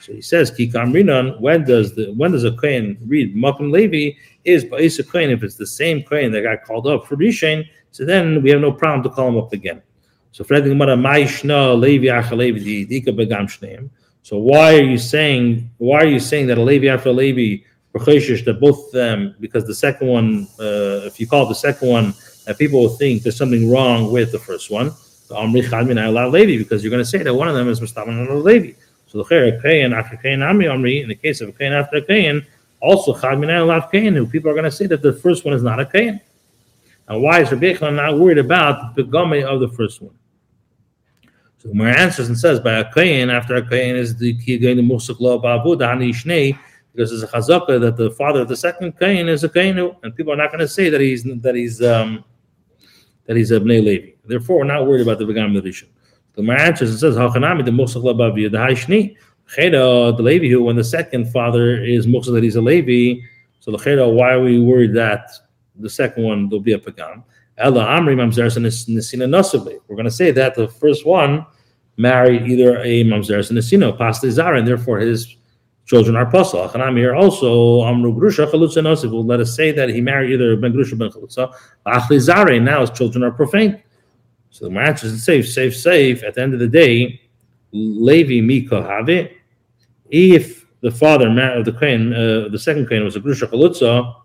So 0.00 0.12
he 0.12 0.20
says, 0.20 0.50
Kikam 0.50 0.92
Rinan, 0.92 1.40
when 1.40 1.64
does 1.64 1.94
the 1.94 2.12
when 2.12 2.32
does 2.32 2.44
a 2.44 2.52
Kohen 2.52 2.96
read 3.06 3.34
Makim 3.36 3.70
Levi 3.70 4.16
is 4.44 4.64
Ba'isa 4.64 5.06
Kohen 5.08 5.30
if 5.30 5.42
it's 5.42 5.56
the 5.56 5.66
same 5.66 6.02
Kohen 6.02 6.32
that 6.32 6.42
got 6.42 6.64
called 6.64 6.86
up 6.86 7.06
for 7.06 7.16
Rishain, 7.16 7.64
so 7.90 8.04
then 8.04 8.42
we 8.42 8.50
have 8.50 8.60
no 8.60 8.72
problem 8.72 9.02
to 9.02 9.10
call 9.10 9.28
him 9.28 9.36
up 9.36 9.52
again. 9.52 9.82
So. 10.32 10.44
So 14.22 14.38
why 14.38 14.74
are 14.74 14.82
you 14.82 14.98
saying 14.98 15.70
why 15.78 15.98
are 15.98 16.06
you 16.06 16.20
saying 16.20 16.46
that 16.46 16.58
a 16.58 16.62
Levi 16.62 16.86
after 16.86 17.12
Levi 17.12 17.64
that 17.92 18.58
both 18.60 18.86
of 18.86 18.92
them 18.92 19.34
because 19.40 19.64
the 19.64 19.74
second 19.74 20.06
one, 20.06 20.46
uh, 20.60 21.06
if 21.06 21.18
you 21.18 21.26
call 21.26 21.46
the 21.46 21.54
second 21.54 21.88
one, 21.88 22.14
uh, 22.46 22.54
people 22.54 22.80
will 22.80 22.96
think 22.96 23.22
there's 23.22 23.36
something 23.36 23.68
wrong 23.70 24.12
with 24.12 24.30
the 24.30 24.38
first 24.38 24.70
one. 24.70 24.92
Because 25.28 26.82
you're 26.82 26.90
going 26.90 27.02
to 27.02 27.04
say 27.04 27.22
that 27.22 27.34
one 27.34 27.48
of 27.48 27.54
them 27.54 27.68
is 27.68 27.80
Mustaman 27.80 28.42
Levi. 28.42 28.72
So 29.10 29.24
the 29.24 29.58
kain 29.60 29.92
after 29.92 30.16
Kayan 30.16 30.40
Ami 30.40 30.66
Amri 30.66 31.02
in 31.02 31.08
the 31.08 31.16
case 31.16 31.40
of 31.40 31.58
Kayan 31.58 31.72
after 31.72 32.00
Kayan, 32.00 32.46
also 32.80 33.12
Chadmin 33.12 33.66
Lav 33.66 33.90
Kayan, 33.90 34.14
who 34.14 34.24
people 34.24 34.48
are 34.50 34.54
going 34.54 34.64
to 34.64 34.70
say 34.70 34.86
that 34.86 35.02
the 35.02 35.12
first 35.12 35.44
one 35.44 35.52
is 35.52 35.64
not 35.64 35.80
a 35.80 35.84
Kayan. 35.84 36.20
And 37.08 37.20
why 37.20 37.40
is 37.40 37.50
Rabbi 37.50 37.72
not 37.90 38.20
worried 38.20 38.38
about 38.38 38.94
the 38.94 39.02
Gome 39.02 39.44
of 39.44 39.58
the 39.58 39.68
first 39.68 40.00
one? 40.00 40.14
So 41.58 41.70
Umar 41.70 41.88
answers 41.88 42.28
and 42.28 42.38
says, 42.38 42.60
by 42.60 42.74
a 42.74 42.92
Kayan, 42.92 43.30
after 43.30 43.56
a 43.56 43.68
Kayan 43.68 43.96
is 43.96 44.16
the 44.16 44.32
Kiyayin 44.34 44.76
the 44.76 44.82
Musuk 44.82 45.18
Lo 45.18 45.42
Bavuda 45.42 45.92
Hani 45.92 46.10
Shnei, 46.10 46.56
because 46.92 47.10
there's 47.10 47.24
a 47.24 47.26
chazaka 47.26 47.80
that 47.80 47.96
the 47.96 48.12
father 48.12 48.42
of 48.42 48.48
the 48.48 48.56
second 48.56 48.96
Kain 48.96 49.28
is 49.28 49.42
a 49.42 49.48
Kainu, 49.48 49.96
and 50.04 50.14
people 50.14 50.32
are 50.32 50.36
not 50.36 50.50
going 50.50 50.60
to 50.60 50.68
say 50.68 50.88
that 50.88 51.00
he's 51.00 51.24
that 51.24 51.56
he's 51.56 51.82
um, 51.82 52.24
that 53.26 53.36
he's 53.36 53.50
a 53.50 53.58
Bnei 53.58 53.84
Levi. 53.84 54.10
Therefore, 54.24 54.58
we're 54.58 54.64
not 54.64 54.86
worried 54.86 55.02
about 55.02 55.18
the 55.18 55.24
Vegam 55.24 55.60
Rishon. 55.60 55.88
The 56.34 56.42
answers 56.52 56.90
and 56.90 56.98
says 56.98 57.16
Hachanami 57.16 57.64
the 57.64 57.70
Musach 57.70 58.02
Labavi 58.02 58.50
the 58.50 58.58
Haishni 58.58 59.16
Cheda 59.54 60.16
the 60.16 60.22
Levi 60.22 60.48
who 60.48 60.62
when 60.62 60.76
the 60.76 60.84
second 60.84 61.30
father 61.30 61.82
is 61.82 62.06
Musach 62.06 62.32
that 62.32 62.42
he's 62.42 62.56
a 62.56 62.60
Levi. 62.60 63.20
So 63.60 63.70
the 63.70 63.78
Cheda, 63.78 64.12
why 64.12 64.32
are 64.32 64.42
we 64.42 64.58
worried 64.60 64.94
that 64.94 65.30
the 65.78 65.90
second 65.90 66.24
one 66.24 66.48
will 66.48 66.60
be 66.60 66.72
a 66.72 66.78
Pagam? 66.78 67.24
Ella 67.58 67.84
Amri 67.84 68.14
Mamzeres 68.14 68.56
and 68.56 68.66
Nisina 68.66 69.28
Nasabi. 69.28 69.78
We're 69.86 69.96
going 69.96 70.06
to 70.06 70.10
say 70.10 70.30
that 70.30 70.54
the 70.54 70.68
first 70.68 71.04
one 71.04 71.44
married 71.98 72.48
either 72.48 72.78
a 72.78 73.04
Mamzer 73.04 73.38
Nisino, 73.52 73.96
Pasta 73.96 74.30
Zara, 74.30 74.58
and 74.58 74.66
therefore 74.66 74.98
his 74.98 75.36
children 75.84 76.16
are 76.16 76.30
pasal. 76.30 76.72
And 76.74 76.96
here 76.96 77.14
also 77.14 77.82
Amru 77.84 78.14
Grusha 78.14 78.50
Chalutza. 78.50 79.10
Will 79.10 79.24
let 79.24 79.40
us 79.40 79.54
say 79.54 79.72
that 79.72 79.90
he 79.90 80.00
married 80.00 80.32
either 80.32 80.56
Ben 80.56 80.72
Grusha 80.72 80.96
Ben 80.96 81.10
Chalutza. 81.10 81.52
Achli 81.86 82.18
Zare. 82.18 82.58
Now 82.60 82.80
his 82.80 82.90
children 82.90 83.22
are 83.24 83.30
profane. 83.30 83.82
So 84.50 84.66
the 84.66 84.70
match 84.70 85.04
is 85.04 85.22
safe, 85.24 85.48
safe, 85.48 85.76
safe. 85.76 86.22
At 86.22 86.34
the 86.34 86.42
end 86.42 86.54
of 86.54 86.60
the 86.60 86.68
day, 86.68 87.20
Levi 87.72 88.40
Mika 88.44 88.82
Have. 88.82 89.30
If 90.10 90.66
the 90.80 90.90
father 90.90 91.28
of 91.28 91.64
the 91.64 91.72
queen, 91.72 92.12
uh, 92.12 92.48
the 92.50 92.58
second 92.58 92.86
queen 92.86 93.04
was 93.04 93.16
a 93.16 93.20
Grusha 93.20 93.48
Chalutza, 93.48 94.16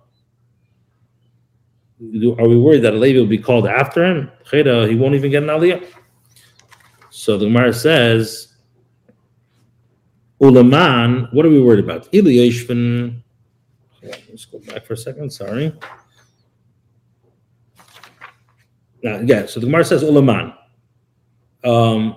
are 2.38 2.48
we 2.48 2.58
worried 2.58 2.82
that 2.82 2.94
a 2.94 2.98
Levi 2.98 3.20
will 3.20 3.28
be 3.28 3.38
called 3.38 3.68
after 3.68 4.04
him? 4.04 4.32
He 4.52 4.96
won't 4.96 5.16
even 5.16 5.32
get 5.32 5.44
an 5.44 5.50
aliyah. 5.50 5.86
So 7.10 7.38
the 7.38 7.46
Gemara 7.46 7.74
says 7.74 8.56
Ulaman, 10.42 11.34
what 11.34 11.46
are 11.46 11.50
we 11.50 11.62
worried 11.62 11.84
about? 11.84 12.10
Let's 12.14 12.66
go 14.46 14.60
back 14.60 14.86
for 14.86 14.94
a 14.94 14.98
second. 14.98 15.32
Sorry. 15.32 15.74
Now, 19.06 19.20
yeah, 19.20 19.46
so 19.46 19.60
the 19.60 19.68
Gemara 19.68 19.86
says 19.86 20.04
Ulaman. 20.04 20.52
Um, 21.64 22.16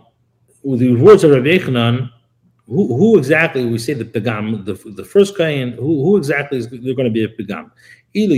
with 0.63 0.81
the 0.81 0.95
words 0.95 1.23
of 1.23 1.33
Rabbi 1.33 1.59
Yechanan, 1.59 2.11
who, 2.67 2.97
who 2.97 3.19
exactly 3.19 3.67
we 3.67 3.77
say 3.77 3.93
the 3.93 4.07
pegam, 4.07 4.65
the, 4.65 4.73
the 4.93 5.05
first 5.05 5.37
kain, 5.37 5.73
who, 5.73 6.03
who 6.03 6.17
exactly 6.17 6.57
is 6.57 6.71
they're 6.71 6.95
going 6.95 7.05
to 7.05 7.11
be 7.11 7.25
a 7.25 7.29
pegam? 7.29 7.71
Ilu 8.17 8.35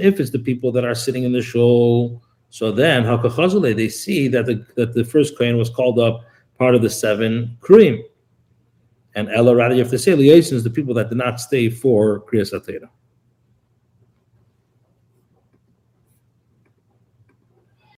if 0.00 0.20
it's 0.20 0.30
the 0.30 0.38
people 0.38 0.70
that 0.72 0.84
are 0.84 0.94
sitting 0.94 1.24
in 1.24 1.32
the 1.32 1.40
show, 1.40 2.20
so 2.50 2.70
then 2.70 3.04
Hakachazule, 3.04 3.74
they 3.74 3.88
see 3.88 4.28
that 4.28 4.44
the 4.44 4.66
that 4.74 4.92
the 4.92 5.04
first 5.04 5.38
kain 5.38 5.56
was 5.56 5.70
called 5.70 5.98
up 5.98 6.24
part 6.58 6.74
of 6.74 6.82
the 6.82 6.90
seven 6.90 7.56
Kurim. 7.62 8.02
And 9.14 9.30
Ella, 9.30 9.56
rather, 9.56 9.74
you 9.74 9.80
have 9.80 9.90
to 9.92 9.98
say 9.98 10.14
the 10.14 10.70
people 10.70 10.92
that 10.94 11.08
did 11.08 11.16
not 11.16 11.40
stay 11.40 11.70
for 11.70 12.20
Kriyas. 12.20 12.52